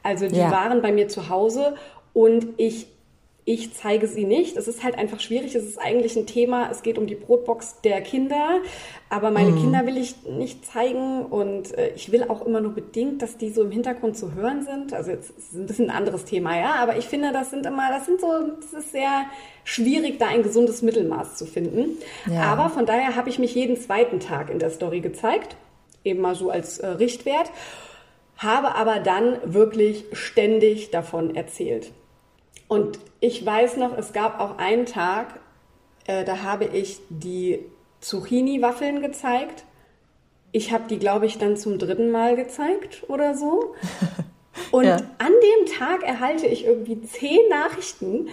[0.03, 0.51] Also die ja.
[0.51, 1.75] waren bei mir zu Hause
[2.13, 2.89] und ich
[3.53, 4.57] ich zeige sie nicht.
[4.57, 5.57] Es ist halt einfach schwierig.
[5.57, 6.71] Es ist eigentlich ein Thema.
[6.71, 8.61] Es geht um die Brotbox der Kinder.
[9.09, 9.61] Aber meine mhm.
[9.61, 11.25] Kinder will ich nicht zeigen.
[11.25, 14.63] Und äh, ich will auch immer nur bedingt, dass die so im Hintergrund zu hören
[14.63, 14.95] sind.
[14.95, 16.77] Also jetzt ist ein bisschen ein anderes Thema, ja.
[16.77, 18.29] Aber ich finde, das sind immer, das sind so,
[18.61, 19.25] das ist sehr
[19.65, 21.99] schwierig, da ein gesundes Mittelmaß zu finden.
[22.31, 22.43] Ja.
[22.43, 25.57] Aber von daher habe ich mich jeden zweiten Tag in der Story gezeigt.
[26.05, 27.51] Eben mal so als äh, Richtwert.
[28.37, 31.91] Habe aber dann wirklich ständig davon erzählt.
[32.69, 35.41] Und ich weiß noch, es gab auch einen Tag,
[36.07, 37.65] äh, da habe ich die
[38.01, 39.65] Zucchini-Waffeln gezeigt.
[40.53, 43.75] Ich habe die, glaube ich, dann zum dritten Mal gezeigt oder so.
[44.73, 44.97] Und ja.
[44.97, 48.29] an dem Tag erhalte ich irgendwie zehn Nachrichten.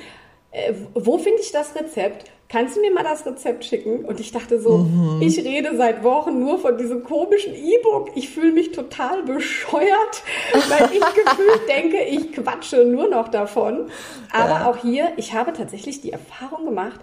[0.52, 2.32] Äh, wo finde ich das Rezept?
[2.50, 4.06] Kannst du mir mal das Rezept schicken?
[4.06, 5.22] Und ich dachte so, mhm.
[5.22, 8.12] ich rede seit Wochen nur von diesem komischen E-Book.
[8.16, 10.24] Ich fühle mich total bescheuert,
[10.54, 13.90] weil ich gefühlt denke, ich quatsche nur noch davon.
[14.32, 14.70] Aber ja.
[14.70, 17.00] auch hier, ich habe tatsächlich die Erfahrung gemacht,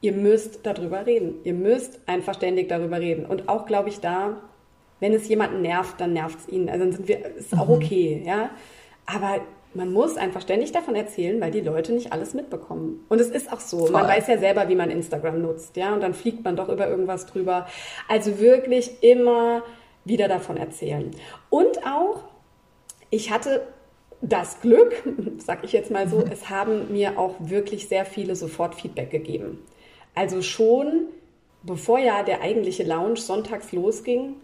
[0.00, 1.36] ihr müsst darüber reden.
[1.44, 3.26] Ihr müsst einfach ständig darüber reden.
[3.26, 4.40] Und auch, glaube ich, da,
[5.00, 6.68] wenn es jemanden nervt, dann nervt es ihn.
[6.68, 7.74] Also dann sind wir, ist auch mhm.
[7.74, 8.50] okay, ja.
[9.06, 9.40] Aber
[9.74, 13.04] man muss einfach ständig davon erzählen, weil die Leute nicht alles mitbekommen.
[13.08, 13.80] Und es ist auch so.
[13.80, 13.90] Voll.
[13.90, 16.88] Man weiß ja selber, wie man Instagram nutzt, ja, und dann fliegt man doch über
[16.88, 17.66] irgendwas drüber.
[18.08, 19.62] Also wirklich immer
[20.04, 21.10] wieder davon erzählen.
[21.50, 22.24] Und auch,
[23.10, 23.62] ich hatte
[24.20, 25.02] das Glück,
[25.38, 26.30] sag ich jetzt mal so, mhm.
[26.32, 29.58] es haben mir auch wirklich sehr viele sofort Feedback gegeben.
[30.14, 31.08] Also schon
[31.62, 34.36] bevor ja der eigentliche Lounge sonntags losging,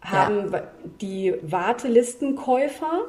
[0.00, 0.62] haben ja.
[1.00, 3.04] die Wartelistenkäufer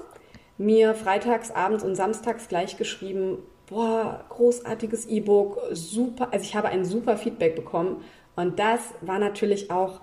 [0.57, 6.85] mir freitags, abends und samstags gleich geschrieben, boah, großartiges E-Book, super, also ich habe ein
[6.85, 8.03] super Feedback bekommen
[8.35, 10.01] und das war natürlich auch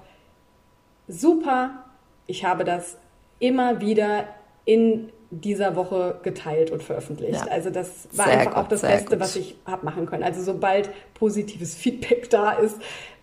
[1.09, 1.85] super.
[2.27, 2.97] Ich habe das
[3.39, 4.29] immer wieder
[4.65, 7.47] in dieser Woche geteilt und veröffentlicht.
[7.47, 7.51] Ja.
[7.51, 9.21] Also das war sehr einfach gut, auch das Beste, gut.
[9.21, 10.25] was ich habe machen können.
[10.25, 12.81] Also sobald positives Feedback da ist,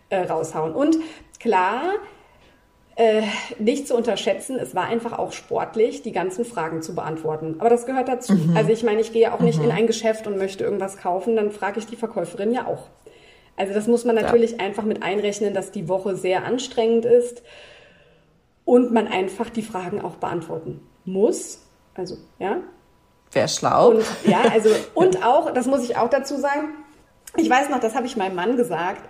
[0.10, 0.74] äh, raushauen.
[0.74, 0.98] Und
[1.40, 1.94] klar,
[2.98, 3.22] äh,
[3.60, 7.58] nicht zu unterschätzen, es war einfach auch sportlich, die ganzen Fragen zu beantworten.
[7.60, 8.34] Aber das gehört dazu.
[8.34, 8.58] Mhm.
[8.58, 9.66] Also ich meine, ich gehe auch nicht mhm.
[9.66, 12.88] in ein Geschäft und möchte irgendwas kaufen, dann frage ich die Verkäuferin ja auch.
[13.56, 14.58] Also das muss man natürlich ja.
[14.60, 17.44] einfach mit einrechnen, dass die Woche sehr anstrengend ist
[18.66, 21.64] und man einfach die Fragen auch beantworten muss.
[21.94, 22.62] Also, ja.
[23.32, 23.92] Wäre schlau.
[23.92, 26.70] Und, ja, also, und auch, das muss ich auch dazu sagen,
[27.36, 29.04] ich weiß noch, das habe ich meinem Mann gesagt,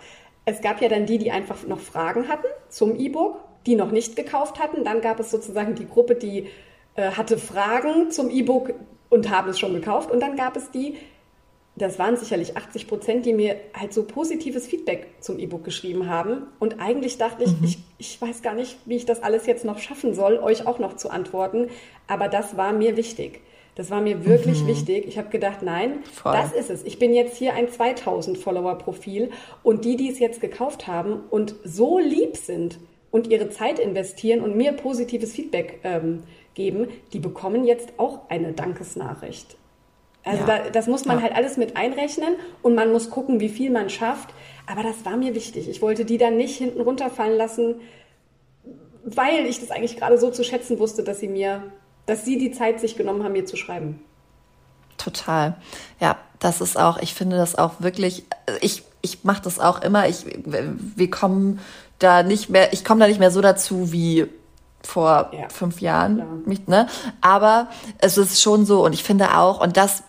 [0.43, 4.15] es gab ja dann die, die einfach noch Fragen hatten zum E-Book die noch nicht
[4.15, 4.84] gekauft hatten.
[4.84, 6.47] Dann gab es sozusagen die Gruppe, die
[6.95, 8.74] äh, hatte Fragen zum E-Book
[9.09, 10.09] und haben es schon gekauft.
[10.09, 10.95] Und dann gab es die,
[11.76, 16.47] das waren sicherlich 80 Prozent, die mir halt so positives Feedback zum E-Book geschrieben haben.
[16.59, 17.63] Und eigentlich dachte ich, mhm.
[17.63, 20.80] ich, ich weiß gar nicht, wie ich das alles jetzt noch schaffen soll, euch auch
[20.80, 21.68] noch zu antworten.
[22.07, 23.41] Aber das war mir wichtig.
[23.76, 24.68] Das war mir wirklich mhm.
[24.68, 25.07] wichtig.
[25.07, 26.34] Ich habe gedacht, nein, Voll.
[26.34, 26.84] das ist es.
[26.84, 29.30] Ich bin jetzt hier ein 2000 Follower-Profil
[29.61, 32.80] und die, die es jetzt gekauft haben und so lieb sind,
[33.11, 38.53] und ihre Zeit investieren und mir positives Feedback ähm, geben, die bekommen jetzt auch eine
[38.53, 39.55] Dankesnachricht.
[40.23, 40.45] Also ja.
[40.45, 41.23] da, das muss man ja.
[41.23, 44.29] halt alles mit einrechnen und man muss gucken, wie viel man schafft.
[44.65, 45.69] Aber das war mir wichtig.
[45.69, 47.75] Ich wollte die dann nicht hinten runterfallen lassen,
[49.05, 51.63] weil ich das eigentlich gerade so zu schätzen wusste, dass sie mir,
[52.05, 54.03] dass sie die Zeit sich genommen haben, mir zu schreiben.
[54.97, 55.55] Total.
[56.01, 58.25] Ja, das ist auch, ich finde das auch wirklich,
[58.59, 60.07] ich, ich mache das auch immer.
[60.07, 61.59] Ich, wir kommen
[61.99, 64.27] da nicht mehr, ich komme da nicht mehr so dazu wie
[64.83, 65.49] vor ja.
[65.49, 66.17] fünf Jahren.
[66.19, 66.25] Ja.
[66.45, 66.87] Mich, ne?
[67.21, 67.67] Aber
[67.99, 70.03] es ist schon so und ich finde auch, und das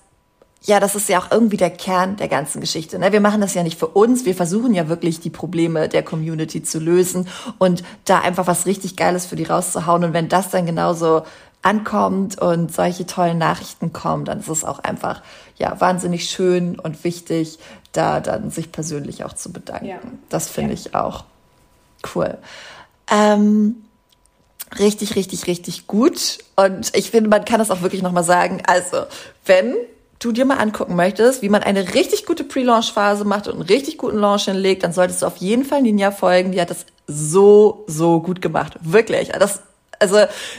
[0.62, 2.98] ja, das ist ja auch irgendwie der Kern der ganzen Geschichte.
[2.98, 3.12] Ne?
[3.12, 4.24] Wir machen das ja nicht für uns.
[4.24, 7.28] Wir versuchen ja wirklich die Probleme der Community zu lösen
[7.58, 10.02] und da einfach was richtig Geiles für die rauszuhauen.
[10.02, 11.22] Und wenn das dann genauso
[11.62, 15.22] ankommt und solche tollen Nachrichten kommen, dann ist es auch einfach
[15.56, 17.58] ja wahnsinnig schön und wichtig,
[17.92, 19.86] da dann sich persönlich auch zu bedanken.
[19.86, 19.98] Ja.
[20.28, 20.80] Das finde ja.
[20.80, 21.24] ich auch.
[22.14, 22.38] Cool.
[23.10, 23.76] Ähm,
[24.78, 26.38] richtig, richtig, richtig gut.
[26.56, 28.62] Und ich finde, man kann das auch wirklich nochmal sagen.
[28.66, 29.04] Also,
[29.46, 29.74] wenn
[30.18, 33.98] du dir mal angucken möchtest, wie man eine richtig gute Pre-Launch-Phase macht und einen richtig
[33.98, 36.52] guten Launch hinlegt, dann solltest du auf jeden Fall Ninja folgen.
[36.52, 38.74] Die hat das so, so gut gemacht.
[38.80, 39.28] Wirklich.
[39.28, 39.62] Das,
[39.98, 40.18] also,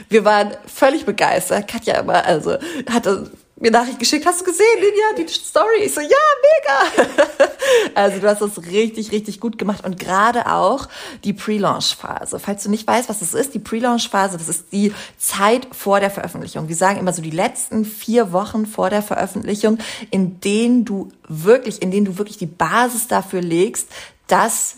[0.09, 1.67] wir waren völlig begeistert.
[1.67, 2.57] Katja immer, also,
[2.89, 5.83] hatte mir Nachricht geschickt, hast du gesehen, Lydia, die Story?
[5.83, 7.49] Ich so, ja, mega.
[7.95, 10.87] also du hast das richtig, richtig gut gemacht und gerade auch
[11.23, 12.39] die Pre-Launch-Phase.
[12.39, 16.09] Falls du nicht weißt, was das ist, die Pre-Launch-Phase, das ist die Zeit vor der
[16.09, 16.69] Veröffentlichung.
[16.69, 19.77] Wir sagen immer so die letzten vier Wochen vor der Veröffentlichung,
[20.09, 23.89] in denen du wirklich, in denen du wirklich die Basis dafür legst,
[24.27, 24.77] dass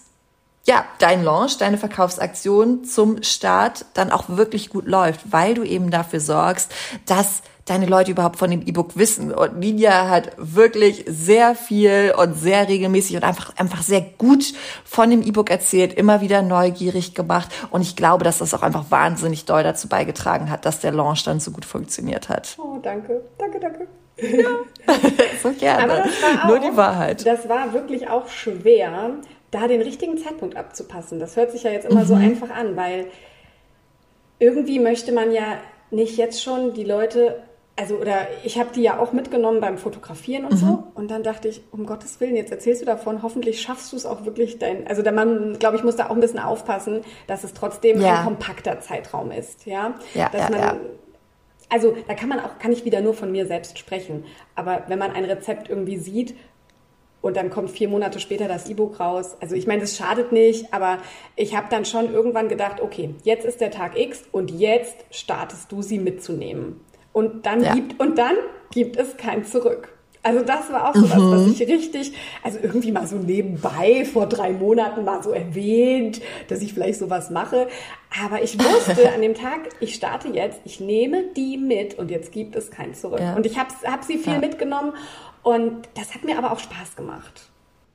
[0.65, 5.89] ja, dein Launch, deine Verkaufsaktion zum Start dann auch wirklich gut läuft, weil du eben
[5.89, 6.71] dafür sorgst,
[7.07, 9.33] dass deine Leute überhaupt von dem E-Book wissen.
[9.33, 14.53] Und Ninja hat wirklich sehr viel und sehr regelmäßig und einfach, einfach sehr gut
[14.83, 17.49] von dem E-Book erzählt, immer wieder neugierig gemacht.
[17.69, 21.23] Und ich glaube, dass das auch einfach wahnsinnig doll dazu beigetragen hat, dass der Launch
[21.23, 22.55] dann so gut funktioniert hat.
[22.57, 23.21] Oh, danke.
[23.37, 23.87] Danke, danke.
[24.17, 24.95] Ja.
[25.43, 26.03] so gerne.
[26.03, 27.25] Auch, Nur die Wahrheit.
[27.25, 29.11] Das war wirklich auch schwer,
[29.51, 31.19] da den richtigen Zeitpunkt abzupassen.
[31.19, 32.07] Das hört sich ja jetzt immer mhm.
[32.07, 33.07] so einfach an, weil
[34.39, 35.57] irgendwie möchte man ja
[35.91, 37.41] nicht jetzt schon die Leute
[37.81, 40.57] also oder ich habe die ja auch mitgenommen beim Fotografieren und mhm.
[40.57, 43.95] so und dann dachte ich, um Gottes Willen, jetzt erzählst du davon, hoffentlich schaffst du
[43.95, 47.01] es auch wirklich dein, also der Mann, glaube ich, muss da auch ein bisschen aufpassen,
[47.25, 48.19] dass es trotzdem ja.
[48.19, 50.79] ein kompakter Zeitraum ist, ja, ja dass ja, man,
[51.69, 54.25] also da kann man auch, kann ich wieder nur von mir selbst sprechen,
[54.55, 56.35] aber wenn man ein Rezept irgendwie sieht
[57.21, 59.37] und dann kommt vier Monate später das E-Book raus.
[59.39, 60.97] Also ich meine, das schadet nicht, aber
[61.35, 65.71] ich habe dann schon irgendwann gedacht, okay, jetzt ist der Tag X und jetzt startest
[65.71, 66.81] du sie mitzunehmen.
[67.13, 67.73] Und dann, ja.
[67.73, 68.35] gibt, und dann
[68.71, 69.89] gibt es kein Zurück.
[70.23, 71.51] Also das war auch so was, was mhm.
[71.53, 76.73] ich richtig, also irgendwie mal so nebenbei vor drei Monaten mal so erwähnt, dass ich
[76.73, 77.67] vielleicht sowas mache.
[78.23, 82.31] Aber ich wusste an dem Tag, ich starte jetzt, ich nehme die mit und jetzt
[82.31, 83.19] gibt es kein Zurück.
[83.19, 83.35] Ja.
[83.35, 84.39] Und ich habe hab sie viel ja.
[84.39, 84.93] mitgenommen
[85.41, 87.49] und das hat mir aber auch Spaß gemacht.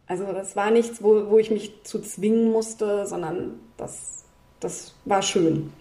[0.08, 4.24] Also das war nichts, wo, wo ich mich zu zwingen musste, sondern das,
[4.58, 5.72] das war schön.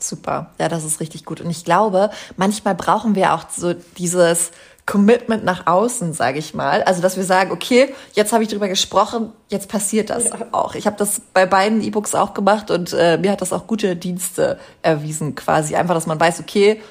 [0.00, 1.40] Super, ja, das ist richtig gut.
[1.40, 4.50] Und ich glaube, manchmal brauchen wir auch so dieses
[4.86, 6.82] Commitment nach außen, sage ich mal.
[6.82, 10.38] Also, dass wir sagen, okay, jetzt habe ich drüber gesprochen, jetzt passiert das ja.
[10.52, 10.74] auch.
[10.74, 13.94] Ich habe das bei beiden E-Books auch gemacht und äh, mir hat das auch gute
[13.94, 15.76] Dienste erwiesen, quasi.
[15.76, 16.82] Einfach, dass man weiß, okay,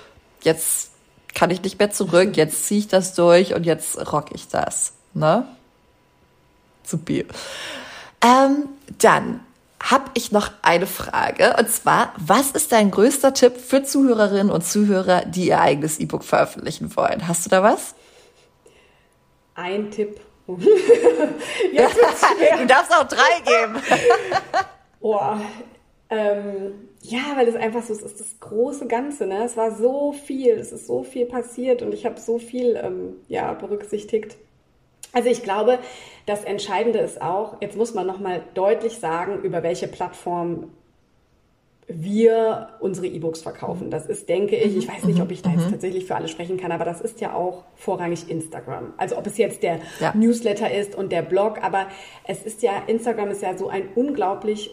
[0.43, 0.91] jetzt
[1.33, 4.93] kann ich nicht mehr zurück, jetzt ziehe ich das durch und jetzt rock ich das.
[5.13, 5.45] Ne?
[6.83, 7.25] Supi.
[8.21, 9.41] Ähm, dann
[9.81, 11.55] habe ich noch eine Frage.
[11.57, 16.23] Und zwar, was ist dein größter Tipp für Zuhörerinnen und Zuhörer, die ihr eigenes E-Book
[16.23, 17.27] veröffentlichen wollen?
[17.27, 17.95] Hast du da was?
[19.55, 20.19] Ein Tipp.
[20.47, 20.57] du
[22.67, 23.81] darfst auch drei geben.
[24.99, 25.39] Boah.
[26.09, 29.25] Ähm, ja, weil es einfach so ist, ist das große Ganze.
[29.27, 29.43] Ne?
[29.43, 33.15] Es war so viel, es ist so viel passiert und ich habe so viel ähm,
[33.27, 34.37] ja, berücksichtigt.
[35.13, 35.79] Also ich glaube,
[36.25, 40.69] das Entscheidende ist auch, jetzt muss man nochmal deutlich sagen, über welche Plattform
[41.91, 43.89] wir unsere E-Books verkaufen.
[43.89, 45.71] Das ist, denke ich, ich weiß nicht, ob ich da jetzt mhm.
[45.71, 48.93] tatsächlich für alle sprechen kann, aber das ist ja auch vorrangig Instagram.
[48.97, 50.13] Also ob es jetzt der ja.
[50.13, 51.87] Newsletter ist und der Blog, aber
[52.25, 54.69] es ist ja, Instagram ist ja so ein unglaublich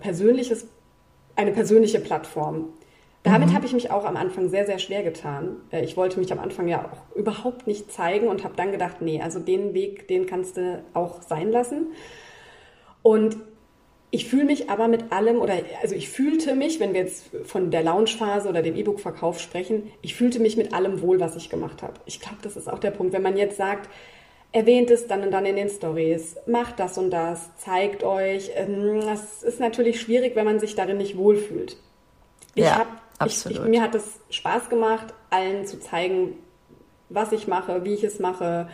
[0.00, 0.68] persönliches,
[1.34, 2.68] eine persönliche Plattform.
[3.24, 3.54] Damit mhm.
[3.54, 5.56] habe ich mich auch am Anfang sehr, sehr schwer getan.
[5.72, 9.00] Äh, ich wollte mich am Anfang ja auch überhaupt nicht zeigen und habe dann gedacht,
[9.00, 11.88] nee, also den Weg, den kannst du auch sein lassen.
[13.02, 13.36] Und
[14.10, 17.70] ich fühle mich aber mit allem, oder also ich fühlte mich, wenn wir jetzt von
[17.70, 21.82] der Launchphase oder dem E-Book-Verkauf sprechen, ich fühlte mich mit allem wohl, was ich gemacht
[21.82, 21.94] habe.
[22.04, 23.14] Ich glaube, das ist auch der Punkt.
[23.14, 23.88] Wenn man jetzt sagt,
[24.52, 28.50] erwähnt es dann und dann in den Stories, macht das und das, zeigt euch.
[28.54, 31.78] Ähm, das ist natürlich schwierig, wenn man sich darin nicht wohlfühlt.
[32.54, 32.78] Ich ja.
[32.78, 33.58] habe Absolut.
[33.58, 36.38] Ich, ich, mir hat es Spaß gemacht, allen zu zeigen,
[37.08, 38.68] was ich mache, wie ich es mache.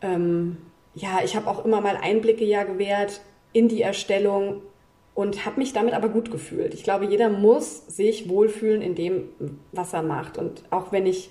[0.00, 0.58] Ähm,
[0.94, 3.20] ja, ich habe auch immer mal Einblicke ja gewährt
[3.52, 4.62] in die Erstellung
[5.14, 6.74] und habe mich damit aber gut gefühlt.
[6.74, 9.28] Ich glaube, jeder muss sich wohlfühlen in dem,
[9.72, 10.38] was er macht.
[10.38, 11.30] Und auch wenn ich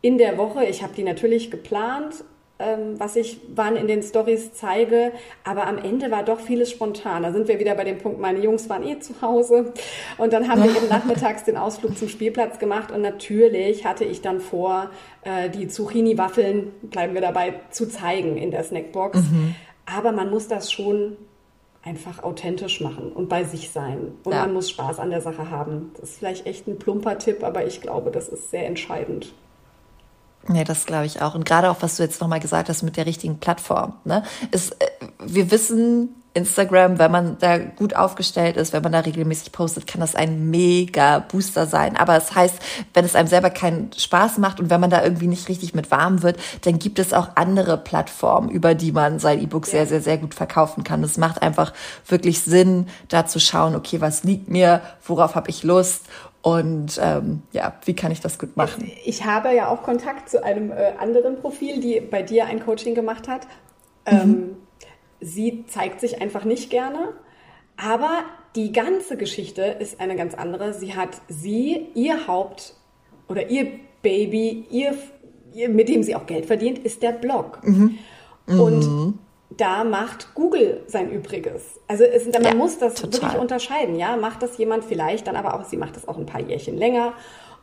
[0.00, 2.24] in der Woche, ich habe die natürlich geplant
[2.64, 5.12] ähm, was ich wann in den Stories zeige.
[5.44, 7.22] Aber am Ende war doch vieles spontan.
[7.22, 9.72] Da sind wir wieder bei dem Punkt, meine Jungs waren eh zu Hause.
[10.18, 12.90] Und dann haben wir eben nachmittags den Ausflug zum Spielplatz gemacht.
[12.90, 14.90] Und natürlich hatte ich dann vor,
[15.22, 19.18] äh, die Zucchini-Waffeln, bleiben wir dabei, zu zeigen in der Snackbox.
[19.18, 19.54] Mhm.
[19.86, 21.16] Aber man muss das schon
[21.82, 24.12] einfach authentisch machen und bei sich sein.
[24.24, 24.40] Und ja.
[24.40, 25.90] man muss Spaß an der Sache haben.
[26.00, 29.34] Das ist vielleicht echt ein plumper Tipp, aber ich glaube, das ist sehr entscheidend.
[30.48, 31.34] Nee, das glaube ich auch.
[31.34, 33.94] Und gerade auch, was du jetzt nochmal gesagt hast mit der richtigen Plattform.
[34.04, 34.22] Ne?
[34.50, 34.86] Ist, äh,
[35.24, 40.00] wir wissen, Instagram, wenn man da gut aufgestellt ist, wenn man da regelmäßig postet, kann
[40.00, 41.96] das ein mega Booster sein.
[41.96, 42.58] Aber es das heißt,
[42.92, 45.92] wenn es einem selber keinen Spaß macht und wenn man da irgendwie nicht richtig mit
[45.92, 50.00] warm wird, dann gibt es auch andere Plattformen, über die man sein E-Book sehr, sehr,
[50.00, 51.04] sehr gut verkaufen kann.
[51.04, 51.72] Es macht einfach
[52.08, 56.02] wirklich Sinn, da zu schauen, okay, was liegt mir, worauf habe ich Lust
[56.44, 58.92] und ähm, ja, wie kann ich das gut machen?
[59.06, 62.94] Ich habe ja auch Kontakt zu einem äh, anderen Profil, die bei dir ein Coaching
[62.94, 63.46] gemacht hat.
[64.06, 64.12] Mhm.
[64.12, 64.56] Ähm,
[65.22, 67.14] sie zeigt sich einfach nicht gerne,
[67.78, 68.24] aber
[68.56, 70.74] die ganze Geschichte ist eine ganz andere.
[70.74, 72.74] Sie hat sie, ihr Haupt
[73.26, 73.66] oder ihr
[74.02, 74.98] Baby, ihr,
[75.54, 77.66] ihr mit dem sie auch Geld verdient, ist der Blog.
[77.66, 77.98] Mhm.
[78.48, 79.18] Und mhm
[79.56, 81.80] da macht Google sein Übriges.
[81.88, 83.22] Also es, man ja, muss das total.
[83.22, 83.96] wirklich unterscheiden.
[83.96, 86.76] Ja, macht das jemand vielleicht dann aber auch, sie macht das auch ein paar Jährchen
[86.76, 87.14] länger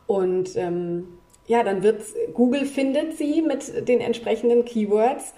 [0.08, 1.08] und ähm,
[1.48, 2.02] ja, dann wird
[2.34, 5.34] Google findet sie mit den entsprechenden Keywords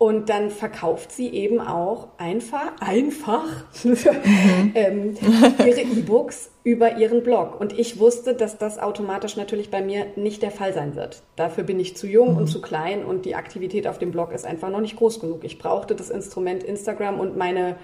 [0.00, 3.44] und dann verkauft sie eben auch einfach, einfach
[3.84, 4.72] mhm.
[4.74, 5.14] ähm,
[5.58, 7.60] ihre E-Books über ihren Blog.
[7.60, 11.22] Und ich wusste, dass das automatisch natürlich bei mir nicht der Fall sein wird.
[11.36, 12.36] Dafür bin ich zu jung mhm.
[12.38, 15.44] und zu klein und die Aktivität auf dem Blog ist einfach noch nicht groß genug.
[15.44, 17.76] Ich brauchte das Instrument Instagram und meine,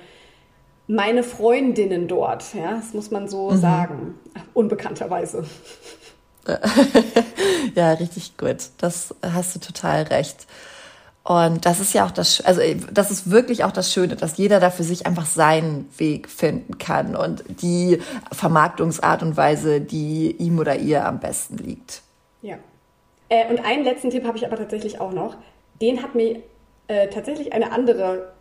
[0.86, 2.54] meine Freundinnen dort.
[2.54, 3.58] Ja, das muss man so mhm.
[3.58, 4.14] sagen.
[4.54, 5.44] Unbekannterweise.
[7.74, 8.70] ja, richtig gut.
[8.78, 10.46] Das hast du total recht.
[11.26, 12.60] Und das ist ja auch das, also
[12.92, 16.78] das ist wirklich auch das Schöne, dass jeder da für sich einfach seinen Weg finden
[16.78, 17.98] kann und die
[18.30, 22.02] Vermarktungsart und Weise, die ihm oder ihr am besten liegt.
[22.42, 22.58] Ja.
[23.28, 25.36] Äh, und einen letzten Tipp habe ich aber tatsächlich auch noch.
[25.82, 26.44] Den hat mir
[26.86, 28.32] äh, tatsächlich eine andere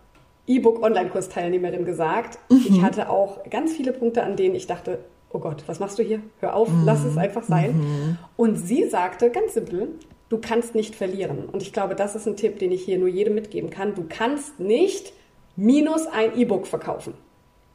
[0.46, 2.38] E-Book-Online-Kurs-Teilnehmerin gesagt.
[2.52, 2.66] Mhm.
[2.70, 5.00] Ich hatte auch ganz viele Punkte, an denen ich dachte,
[5.32, 6.20] oh Gott, was machst du hier?
[6.40, 6.84] Hör auf, mhm.
[6.86, 7.78] lass es einfach sein.
[7.78, 8.18] Mhm.
[8.38, 9.88] Und sie sagte ganz simpel,
[10.30, 11.46] du kannst nicht verlieren.
[11.52, 13.96] Und ich glaube, das ist ein Tipp, den ich hier nur jedem mitgeben kann.
[13.96, 15.14] Du kannst nicht
[15.56, 17.14] minus ein E-Book verkaufen.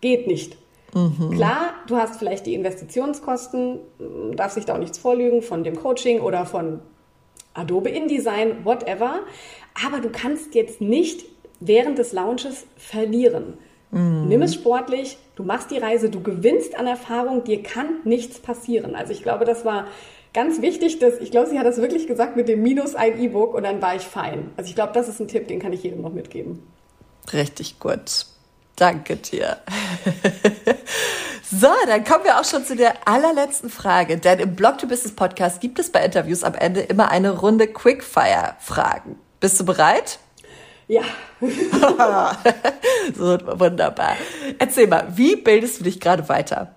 [0.01, 0.57] Geht nicht.
[0.95, 1.31] Mhm.
[1.31, 3.79] Klar, du hast vielleicht die Investitionskosten,
[4.35, 6.81] darfst sich da auch nichts vorlügen von dem Coaching oder von
[7.55, 9.21] Adobe InDesign, whatever.
[9.87, 11.25] Aber du kannst jetzt nicht
[11.61, 13.55] während des Launches verlieren.
[13.91, 14.27] Mhm.
[14.29, 18.95] Nimm es sportlich, du machst die Reise, du gewinnst an Erfahrung, dir kann nichts passieren.
[18.95, 19.87] Also ich glaube, das war
[20.33, 23.55] ganz wichtig, dass ich glaube, sie hat das wirklich gesagt mit dem Minus ein E-Book
[23.55, 24.51] und dann war ich fein.
[24.57, 26.63] Also ich glaube, das ist ein Tipp, den kann ich jedem noch mitgeben.
[27.33, 28.27] Richtig gut.
[28.77, 29.59] Danke dir.
[31.51, 34.17] so, dann kommen wir auch schon zu der allerletzten Frage.
[34.17, 37.67] Denn im Blog to Business Podcast gibt es bei Interviews am Ende immer eine Runde
[37.67, 39.19] Quickfire-Fragen.
[39.39, 40.19] Bist du bereit?
[40.89, 41.03] Ja.
[43.15, 44.17] so, wunderbar.
[44.59, 46.75] Erzähl mal, wie bildest du dich gerade weiter?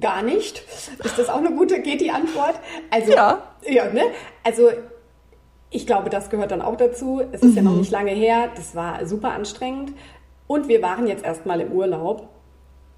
[0.00, 0.62] Gar nicht.
[1.04, 2.54] Ist das auch eine gute, geht die Antwort?
[2.90, 3.42] Also, ja.
[3.66, 4.02] Ja, ne?
[4.42, 4.70] Also,
[5.70, 7.20] ich glaube, das gehört dann auch dazu.
[7.32, 7.56] Es ist mhm.
[7.56, 7.78] ja noch mhm.
[7.80, 8.50] nicht lange her.
[8.54, 9.92] Das war super anstrengend.
[10.46, 12.28] Und wir waren jetzt erstmal im Urlaub.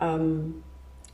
[0.00, 0.62] Ähm,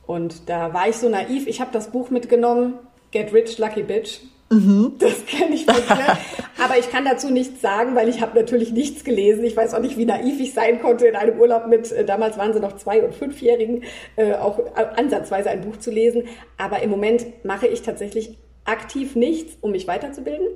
[0.05, 1.47] und da war ich so naiv.
[1.47, 2.79] Ich habe das Buch mitgenommen,
[3.11, 4.21] Get Rich, Lucky Bitch.
[4.51, 4.95] Mhm.
[4.99, 6.17] Das kenne ich von dir.
[6.63, 9.45] Aber ich kann dazu nichts sagen, weil ich habe natürlich nichts gelesen.
[9.45, 12.37] Ich weiß auch nicht, wie naiv ich sein konnte, in einem Urlaub mit, äh, damals
[12.37, 13.85] waren sie noch zwei- und fünfjährigen,
[14.17, 16.25] äh, auch ansatzweise ein Buch zu lesen.
[16.57, 20.47] Aber im Moment mache ich tatsächlich aktiv nichts, um mich weiterzubilden.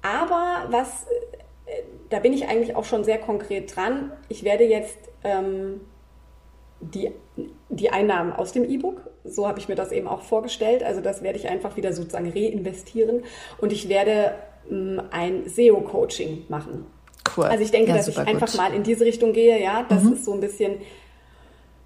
[0.00, 1.06] Aber was,
[1.66, 4.12] äh, da bin ich eigentlich auch schon sehr konkret dran.
[4.28, 5.80] Ich werde jetzt ähm,
[6.80, 7.10] die,
[7.68, 9.11] die Einnahmen aus dem E-Book.
[9.24, 10.82] So habe ich mir das eben auch vorgestellt.
[10.82, 13.22] Also das werde ich einfach wieder sozusagen reinvestieren
[13.58, 14.34] und ich werde
[14.70, 16.86] ähm, ein SEO-Coaching machen.
[17.36, 17.44] Cool.
[17.44, 18.56] Also ich denke, ja, dass ich einfach gut.
[18.56, 19.62] mal in diese Richtung gehe.
[19.62, 20.14] Ja, das mhm.
[20.14, 20.76] ist so ein bisschen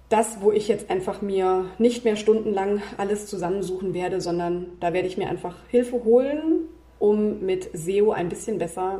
[0.09, 5.07] das, wo ich jetzt einfach mir nicht mehr stundenlang alles zusammensuchen werde, sondern da werde
[5.07, 8.99] ich mir einfach Hilfe holen, um mit SEO ein bisschen besser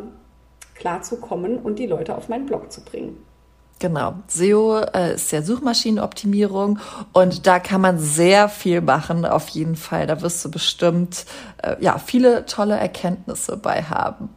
[0.76, 3.18] klarzukommen und die Leute auf meinen Blog zu bringen.
[3.80, 4.16] Genau.
[4.28, 6.80] SEO äh, ist ja Suchmaschinenoptimierung
[7.14, 10.08] und da kann man sehr viel machen, auf jeden Fall.
[10.08, 11.26] Da wirst du bestimmt
[11.62, 14.30] äh, ja viele tolle Erkenntnisse bei haben.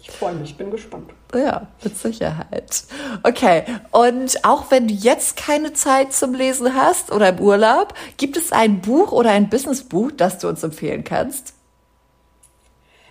[0.00, 1.10] Ich freue mich, bin gespannt.
[1.34, 2.84] Ja, mit Sicherheit.
[3.22, 8.36] Okay, und auch wenn du jetzt keine Zeit zum Lesen hast oder im Urlaub, gibt
[8.36, 11.54] es ein Buch oder ein Businessbuch, das du uns empfehlen kannst?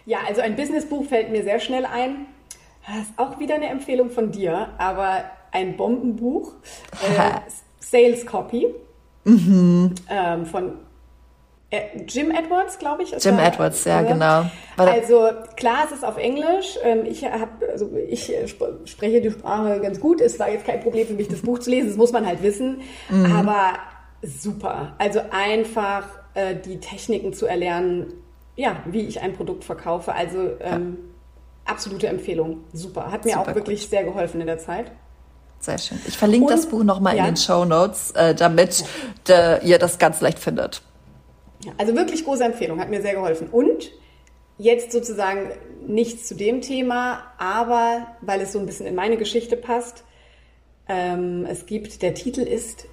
[0.06, 2.28] Ja, also ein Businessbuch fällt mir sehr schnell ein.
[2.88, 6.54] Das ist auch wieder eine Empfehlung von dir, aber ein Bombenbuch,
[7.02, 7.40] äh,
[7.80, 8.68] Sales Copy
[9.24, 9.96] mhm.
[10.10, 10.74] ähm, von
[11.70, 13.12] äh, Jim Edwards, glaube ich.
[13.12, 14.10] Jim da, Edwards, ja, oder?
[14.10, 14.46] genau.
[14.78, 16.78] Also klar, es ist auf Englisch.
[16.84, 18.34] Ähm, ich habe, also ich
[18.86, 20.22] spreche die Sprache ganz gut.
[20.22, 21.90] Es war jetzt kein Problem für mich, das Buch zu lesen.
[21.90, 22.82] Das muss man halt wissen.
[23.10, 23.36] Mhm.
[23.36, 23.74] Aber
[24.22, 24.96] super.
[24.98, 28.14] Also einfach äh, die Techniken zu erlernen,
[28.56, 30.14] ja, wie ich ein Produkt verkaufe.
[30.14, 30.98] Also ähm,
[31.66, 31.74] ja.
[31.74, 32.64] absolute Empfehlung.
[32.72, 33.12] Super.
[33.12, 33.90] Hat mir super auch wirklich gut.
[33.90, 34.92] sehr geholfen in der Zeit.
[35.60, 36.00] Sehr schön.
[36.08, 37.26] Ich verlinke und, das Buch nochmal ja.
[37.26, 38.84] in den Show Notes, äh, damit
[39.28, 39.58] ja.
[39.60, 40.82] ihr das ganz leicht findet.
[41.66, 43.48] Ja, also wirklich große Empfehlung, hat mir sehr geholfen.
[43.48, 43.92] Und
[44.58, 45.52] jetzt sozusagen
[45.86, 50.04] nichts zu dem Thema, aber weil es so ein bisschen in meine Geschichte passt,
[50.88, 52.88] ähm, es gibt, der Titel ist,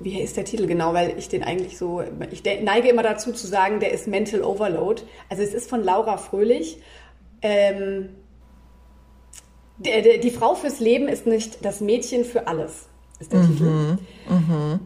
[0.00, 3.46] wie ist der Titel genau, weil ich den eigentlich so, ich neige immer dazu zu
[3.46, 5.02] sagen, der ist Mental Overload.
[5.28, 6.80] Also es ist von Laura Fröhlich.
[7.40, 8.10] Ähm,
[9.84, 12.86] die, die Frau fürs Leben ist nicht das Mädchen für alles,
[13.20, 13.46] ist der mhm.
[13.48, 13.98] Titel.
[14.28, 14.80] Mhm.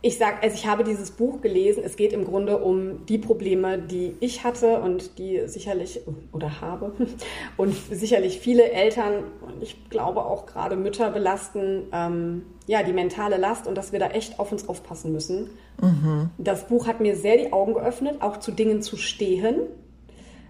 [0.00, 1.82] Ich sage, also ich habe dieses Buch gelesen.
[1.84, 6.00] Es geht im Grunde um die Probleme, die ich hatte und die sicherlich
[6.32, 6.92] oder habe
[7.56, 13.38] und sicherlich viele Eltern und ich glaube auch gerade Mütter belasten, ähm, ja die mentale
[13.38, 15.50] Last und dass wir da echt auf uns aufpassen müssen.
[15.82, 16.30] Mhm.
[16.38, 19.62] Das Buch hat mir sehr die Augen geöffnet, auch zu Dingen zu stehen,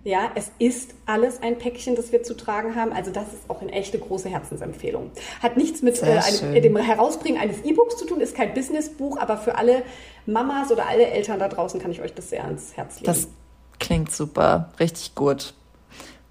[0.05, 2.93] ja, es ist alles ein Päckchen, das wir zu tragen haben.
[2.93, 5.11] Also das ist auch eine echte große Herzensempfehlung.
[5.43, 9.37] Hat nichts mit äh, einem, dem Herausbringen eines E-Books zu tun, ist kein Businessbuch, aber
[9.37, 9.83] für alle
[10.27, 13.07] Mamas oder alle Eltern da draußen kann ich euch das sehr ans Herz legen.
[13.07, 13.29] Das
[13.79, 15.55] klingt super, richtig gut.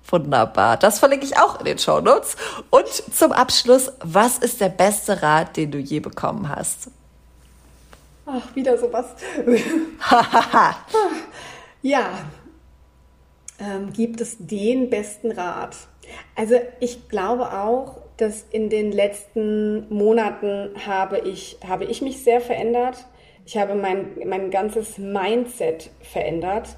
[0.10, 0.78] Wunderbar.
[0.78, 2.38] Das verlinke ich auch in den Show Notes.
[2.70, 6.90] Und zum Abschluss, was ist der beste Rat, den du je bekommen hast?
[8.26, 9.08] Ach, wieder sowas.
[11.82, 12.10] ja,
[13.60, 15.76] ähm, gibt es den besten Rat?
[16.36, 22.42] Also ich glaube auch, dass in den letzten Monaten habe ich, habe ich mich sehr
[22.42, 23.06] verändert.
[23.46, 26.78] Ich habe mein, mein ganzes Mindset verändert.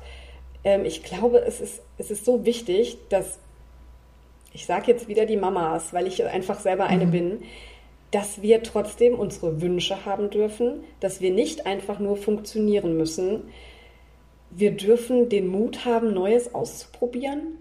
[0.63, 3.39] Ähm, ich glaube, es ist, es ist so wichtig, dass,
[4.53, 7.11] ich sage jetzt wieder die Mamas, weil ich einfach selber eine mhm.
[7.11, 7.43] bin,
[8.11, 13.43] dass wir trotzdem unsere Wünsche haben dürfen, dass wir nicht einfach nur funktionieren müssen,
[14.51, 17.57] wir dürfen den Mut haben, Neues auszuprobieren.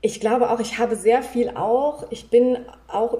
[0.00, 3.18] Ich glaube auch, ich habe sehr viel auch, ich bin auch,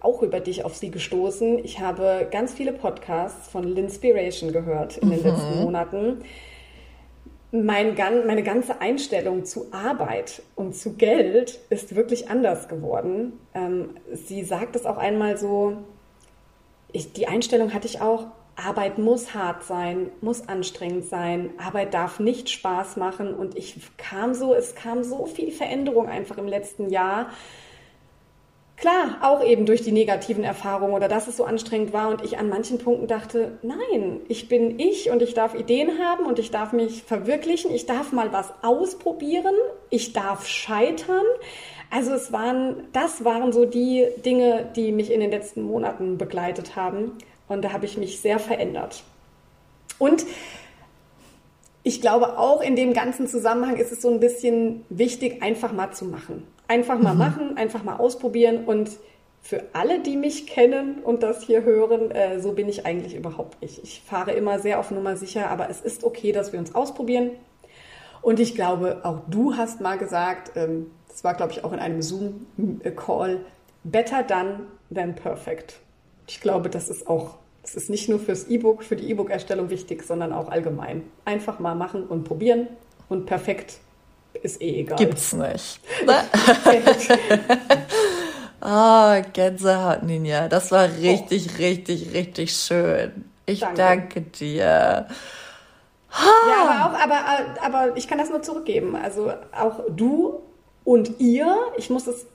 [0.00, 1.64] auch über dich auf sie gestoßen.
[1.64, 5.26] Ich habe ganz viele Podcasts von Linspiration gehört in den mhm.
[5.26, 6.24] letzten Monaten.
[7.52, 7.94] Mein,
[8.26, 13.34] meine ganze Einstellung zu Arbeit und zu Geld ist wirklich anders geworden.
[13.54, 15.76] Ähm, sie sagt es auch einmal so,
[16.92, 18.26] ich, die Einstellung hatte ich auch,
[18.56, 23.34] Arbeit muss hart sein, muss anstrengend sein, Arbeit darf nicht Spaß machen.
[23.34, 27.30] Und ich kam so, es kam so viel Veränderung einfach im letzten Jahr.
[28.78, 32.38] Klar, auch eben durch die negativen Erfahrungen oder dass es so anstrengend war und ich
[32.38, 36.50] an manchen Punkten dachte, nein, ich bin ich und ich darf Ideen haben und ich
[36.50, 39.54] darf mich verwirklichen, ich darf mal was ausprobieren,
[39.88, 41.24] ich darf scheitern.
[41.90, 46.76] Also es waren, das waren so die Dinge, die mich in den letzten Monaten begleitet
[46.76, 47.12] haben.
[47.48, 49.02] Und da habe ich mich sehr verändert.
[49.98, 50.26] Und
[51.82, 55.92] ich glaube auch in dem ganzen Zusammenhang ist es so ein bisschen wichtig, einfach mal
[55.92, 56.46] zu machen.
[56.68, 57.18] Einfach mal mhm.
[57.18, 58.64] machen, einfach mal ausprobieren.
[58.64, 58.90] Und
[59.40, 63.62] für alle, die mich kennen und das hier hören, äh, so bin ich eigentlich überhaupt
[63.62, 63.80] nicht.
[63.84, 67.30] Ich fahre immer sehr auf Nummer sicher, aber es ist okay, dass wir uns ausprobieren.
[68.22, 71.78] Und ich glaube, auch du hast mal gesagt, ähm, das war, glaube ich, auch in
[71.78, 73.40] einem Zoom-Call,
[73.84, 75.78] better done than perfect.
[76.26, 80.02] Ich glaube, das ist auch, das ist nicht nur fürs E-Book, für die E-Book-Erstellung wichtig,
[80.02, 81.04] sondern auch allgemein.
[81.24, 82.68] Einfach mal machen und probieren
[83.08, 83.78] und perfekt
[84.42, 84.98] ist eh egal.
[84.98, 85.80] Gibt's nicht.
[88.60, 90.48] Ah, oh, Gänsehaut, Ninja.
[90.48, 91.56] Das war richtig, oh.
[91.58, 93.30] richtig, richtig schön.
[93.44, 95.06] Ich danke, danke dir.
[96.10, 97.24] Ja, aber auch, aber,
[97.62, 98.96] aber ich kann das nur zurückgeben.
[98.96, 100.42] Also auch du
[100.82, 102.26] und ihr, ich muss es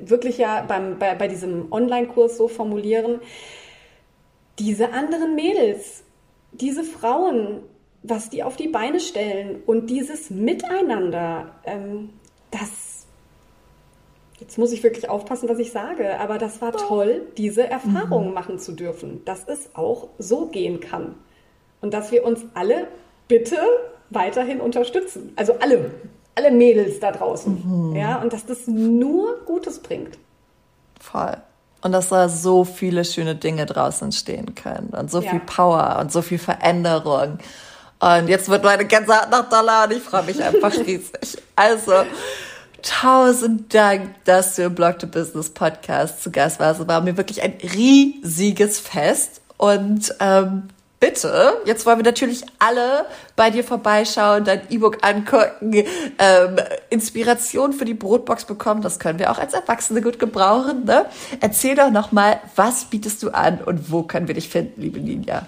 [0.00, 3.20] wirklich ja beim, bei, bei diesem Online-Kurs so formulieren,
[4.58, 6.04] diese anderen Mädels,
[6.52, 7.62] diese Frauen,
[8.02, 12.10] was die auf die Beine stellen und dieses Miteinander, ähm,
[12.50, 13.06] das,
[14.38, 18.34] jetzt muss ich wirklich aufpassen, was ich sage, aber das war toll, diese Erfahrungen mhm.
[18.34, 21.14] machen zu dürfen, dass es auch so gehen kann
[21.80, 22.88] und dass wir uns alle
[23.28, 23.58] bitte
[24.10, 25.32] weiterhin unterstützen.
[25.36, 25.90] Also alle,
[26.34, 27.90] alle Mädels da draußen.
[27.90, 27.96] Mhm.
[27.96, 30.18] Ja, und dass das nur Gutes bringt.
[31.00, 31.36] Voll.
[31.82, 35.30] Und dass da so viele schöne Dinge draußen entstehen können und so ja.
[35.30, 37.38] viel Power und so viel Veränderung.
[38.00, 41.38] Und jetzt wird meine Gänsehaut noch Dollar und ich freue mich einfach riesig.
[41.56, 41.92] Also,
[42.82, 46.80] tausend Dank, dass du im Blog to Business Podcast zu Gast warst.
[46.80, 49.40] Es war mir wirklich ein riesiges Fest.
[49.56, 50.68] Und ähm,
[51.00, 56.56] bitte, jetzt wollen wir natürlich alle bei dir vorbeischauen, dein E-Book angucken, ähm,
[56.90, 58.82] Inspiration für die Brotbox bekommen.
[58.82, 60.84] Das können wir auch als Erwachsene gut gebrauchen.
[60.84, 61.06] Ne?
[61.40, 65.46] Erzähl doch nochmal, was bietest du an und wo können wir dich finden, liebe Ninja?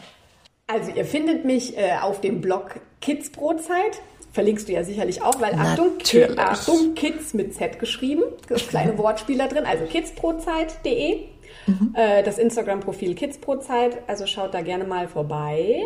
[0.66, 4.00] Also ihr findet mich äh, auf dem Blog Kids Brotzeit.
[4.33, 8.22] Verlinkst du ja sicherlich auch, weil Achtung, Ki Achtung, Kids mit Z geschrieben.
[8.49, 9.64] Das kleine Wortspiel da drin.
[9.66, 11.28] Also kidsbrotzeit.de.
[11.66, 11.95] Mhm.
[11.95, 15.83] Äh, das Instagram-Profil Kids Pro Zeit, also schaut da gerne mal vorbei.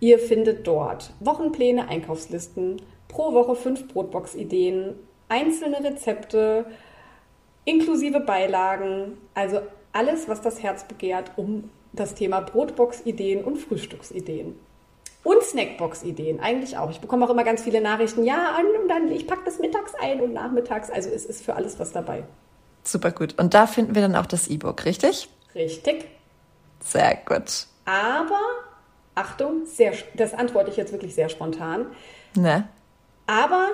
[0.00, 4.94] Ihr findet dort Wochenpläne, Einkaufslisten, pro Woche fünf Brotbox-Ideen,
[5.28, 6.66] einzelne Rezepte,
[7.64, 9.60] inklusive Beilagen, also
[9.92, 14.54] alles, was das Herz begehrt, um das Thema Brotbox-Ideen und Frühstücksideen.
[15.28, 16.90] Und Snackbox-Ideen, eigentlich auch.
[16.90, 20.22] Ich bekomme auch immer ganz viele Nachrichten, ja, und dann, ich packe das mittags ein
[20.22, 20.88] und nachmittags.
[20.88, 22.24] Also es ist für alles was dabei.
[22.82, 23.38] Super gut.
[23.38, 25.28] Und da finden wir dann auch das E-Book, richtig?
[25.54, 26.06] Richtig.
[26.80, 27.66] Sehr gut.
[27.84, 28.40] Aber,
[29.14, 31.84] Achtung, sehr, das antworte ich jetzt wirklich sehr spontan.
[32.34, 32.66] Ne?
[33.26, 33.68] Aber,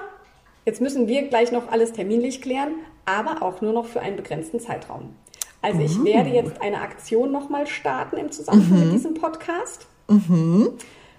[0.64, 2.72] jetzt müssen wir gleich noch alles terminlich klären,
[3.04, 5.14] aber auch nur noch für einen begrenzten Zeitraum.
[5.62, 6.04] Also ich uh.
[6.04, 8.84] werde jetzt eine Aktion nochmal starten im Zusammenhang mhm.
[8.86, 9.86] mit diesem Podcast.
[10.08, 10.72] Mhm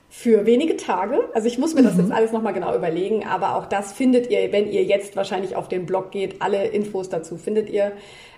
[0.09, 1.29] für wenige Tage.
[1.33, 2.01] Also ich muss mir das mhm.
[2.01, 5.67] jetzt alles nochmal genau überlegen, aber auch das findet ihr, wenn ihr jetzt wahrscheinlich auf
[5.67, 7.91] den Blog geht, alle Infos dazu findet ihr.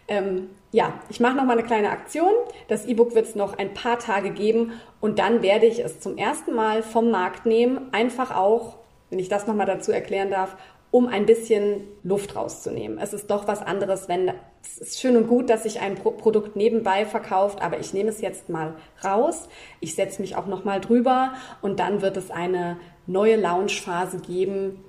[0.07, 2.31] Ähm, ja, ich mache nochmal eine kleine Aktion.
[2.67, 6.17] Das E-Book wird es noch ein paar Tage geben und dann werde ich es zum
[6.17, 8.77] ersten Mal vom Markt nehmen, einfach auch,
[9.09, 10.55] wenn ich das nochmal dazu erklären darf,
[10.97, 12.97] um ein bisschen Luft rauszunehmen.
[12.97, 14.31] Es ist doch was anderes, wenn
[14.63, 18.09] es ist schön und gut, dass sich ein Pro Produkt nebenbei verkauft, aber ich nehme
[18.09, 18.73] es jetzt mal
[19.03, 19.47] raus.
[19.79, 24.83] Ich setze mich auch noch mal drüber und dann wird es eine neue Launchphase geben.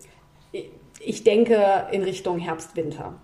[0.98, 3.20] Ich denke in Richtung Herbst Winter.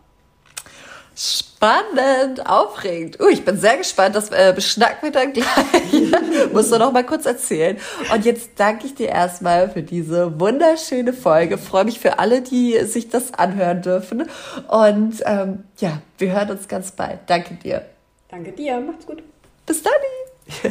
[1.17, 3.21] Spannend, aufregend.
[3.21, 4.17] Uh, ich bin sehr gespannt.
[4.17, 6.13] Das äh, beschnacken wir dann gleich.
[6.53, 7.79] Musst du noch mal kurz erzählen.
[8.13, 11.57] Und jetzt danke ich dir erstmal für diese wunderschöne Folge.
[11.57, 14.29] Freue mich für alle, die sich das anhören dürfen.
[14.69, 17.21] Und ähm, ja, wir hören uns ganz bald.
[17.27, 17.85] Danke dir.
[18.29, 18.81] Danke dir.
[18.81, 19.23] Macht's gut.
[19.67, 19.93] Bis dann.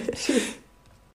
[0.13, 0.41] Tschüss.